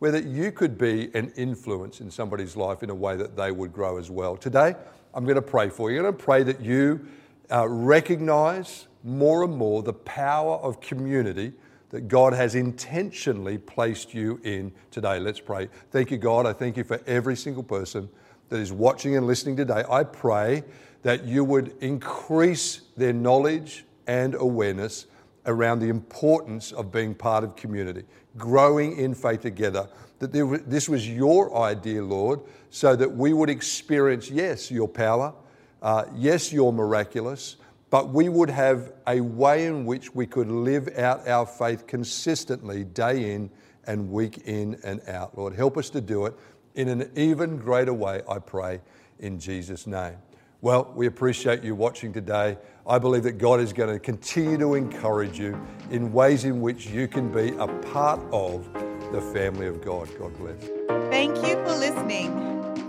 where 0.00 0.10
that 0.10 0.24
you 0.24 0.52
could 0.52 0.76
be 0.76 1.10
an 1.14 1.32
influence 1.36 2.00
in 2.00 2.10
somebody's 2.10 2.56
life 2.56 2.82
in 2.82 2.90
a 2.90 2.94
way 2.94 3.16
that 3.16 3.36
they 3.36 3.52
would 3.52 3.72
grow 3.72 3.98
as 3.98 4.10
well. 4.10 4.36
Today, 4.36 4.74
I'm 5.14 5.24
going 5.24 5.36
to 5.36 5.42
pray 5.42 5.68
for 5.68 5.90
you. 5.90 5.98
I'm 5.98 6.04
going 6.04 6.16
to 6.16 6.24
pray 6.24 6.42
that 6.42 6.60
you 6.60 7.06
uh, 7.50 7.68
recognize 7.68 8.86
more 9.04 9.44
and 9.44 9.56
more 9.56 9.82
the 9.82 9.92
power 9.92 10.56
of 10.56 10.80
community 10.80 11.52
that 11.90 12.08
God 12.08 12.32
has 12.32 12.54
intentionally 12.54 13.58
placed 13.58 14.14
you 14.14 14.40
in 14.44 14.72
today. 14.90 15.18
Let's 15.18 15.40
pray. 15.40 15.68
Thank 15.90 16.10
you, 16.10 16.18
God. 16.18 16.46
I 16.46 16.52
thank 16.52 16.76
you 16.76 16.84
for 16.84 17.00
every 17.06 17.36
single 17.36 17.62
person 17.62 18.08
that 18.48 18.60
is 18.60 18.72
watching 18.72 19.16
and 19.16 19.26
listening 19.26 19.56
today. 19.56 19.84
I 19.88 20.04
pray 20.04 20.62
that 21.02 21.24
you 21.24 21.44
would 21.44 21.74
increase 21.80 22.82
their 22.96 23.12
knowledge 23.12 23.84
and 24.10 24.34
awareness 24.34 25.06
around 25.46 25.78
the 25.78 25.88
importance 25.88 26.72
of 26.72 26.90
being 26.90 27.14
part 27.14 27.44
of 27.44 27.54
community, 27.54 28.02
growing 28.36 28.96
in 28.96 29.14
faith 29.14 29.40
together. 29.40 29.88
That 30.18 30.32
this 30.66 30.88
was 30.88 31.08
your 31.08 31.56
idea, 31.56 32.04
Lord, 32.04 32.40
so 32.70 32.96
that 32.96 33.08
we 33.08 33.32
would 33.32 33.48
experience, 33.48 34.28
yes, 34.28 34.68
your 34.68 34.88
power, 34.88 35.32
uh, 35.80 36.06
yes, 36.16 36.52
your 36.52 36.72
miraculous, 36.72 37.56
but 37.88 38.08
we 38.08 38.28
would 38.28 38.50
have 38.50 38.92
a 39.06 39.20
way 39.20 39.66
in 39.66 39.86
which 39.86 40.12
we 40.12 40.26
could 40.26 40.48
live 40.48 40.88
out 40.98 41.28
our 41.28 41.46
faith 41.46 41.86
consistently, 41.86 42.82
day 42.82 43.32
in 43.32 43.48
and 43.86 44.10
week 44.10 44.38
in 44.44 44.76
and 44.82 45.00
out. 45.08 45.38
Lord, 45.38 45.54
help 45.54 45.78
us 45.78 45.88
to 45.90 46.00
do 46.00 46.26
it 46.26 46.34
in 46.74 46.88
an 46.88 47.12
even 47.14 47.58
greater 47.58 47.94
way, 47.94 48.22
I 48.28 48.40
pray, 48.40 48.80
in 49.20 49.38
Jesus' 49.38 49.86
name. 49.86 50.16
Well, 50.62 50.92
we 50.94 51.06
appreciate 51.06 51.64
you 51.64 51.74
watching 51.74 52.12
today. 52.12 52.58
I 52.86 52.98
believe 52.98 53.22
that 53.22 53.38
God 53.38 53.60
is 53.60 53.72
going 53.72 53.90
to 53.92 53.98
continue 53.98 54.58
to 54.58 54.74
encourage 54.74 55.38
you 55.38 55.58
in 55.90 56.12
ways 56.12 56.44
in 56.44 56.60
which 56.60 56.86
you 56.86 57.08
can 57.08 57.32
be 57.32 57.54
a 57.58 57.66
part 57.92 58.20
of 58.32 58.70
the 59.12 59.22
family 59.32 59.66
of 59.66 59.82
God. 59.82 60.08
God 60.18 60.36
bless. 60.36 60.62
Thank 61.10 61.36
you 61.36 61.54
for 61.64 61.74
listening. 61.76 62.36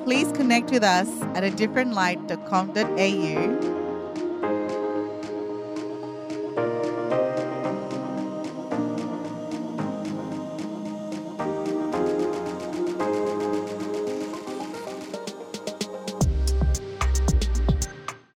Please 0.04 0.32
connect 0.34 0.72
with 0.72 0.84
us 0.84 1.10
at 1.36 1.44
a 1.44 1.50
differentlight.com.au 1.50 3.81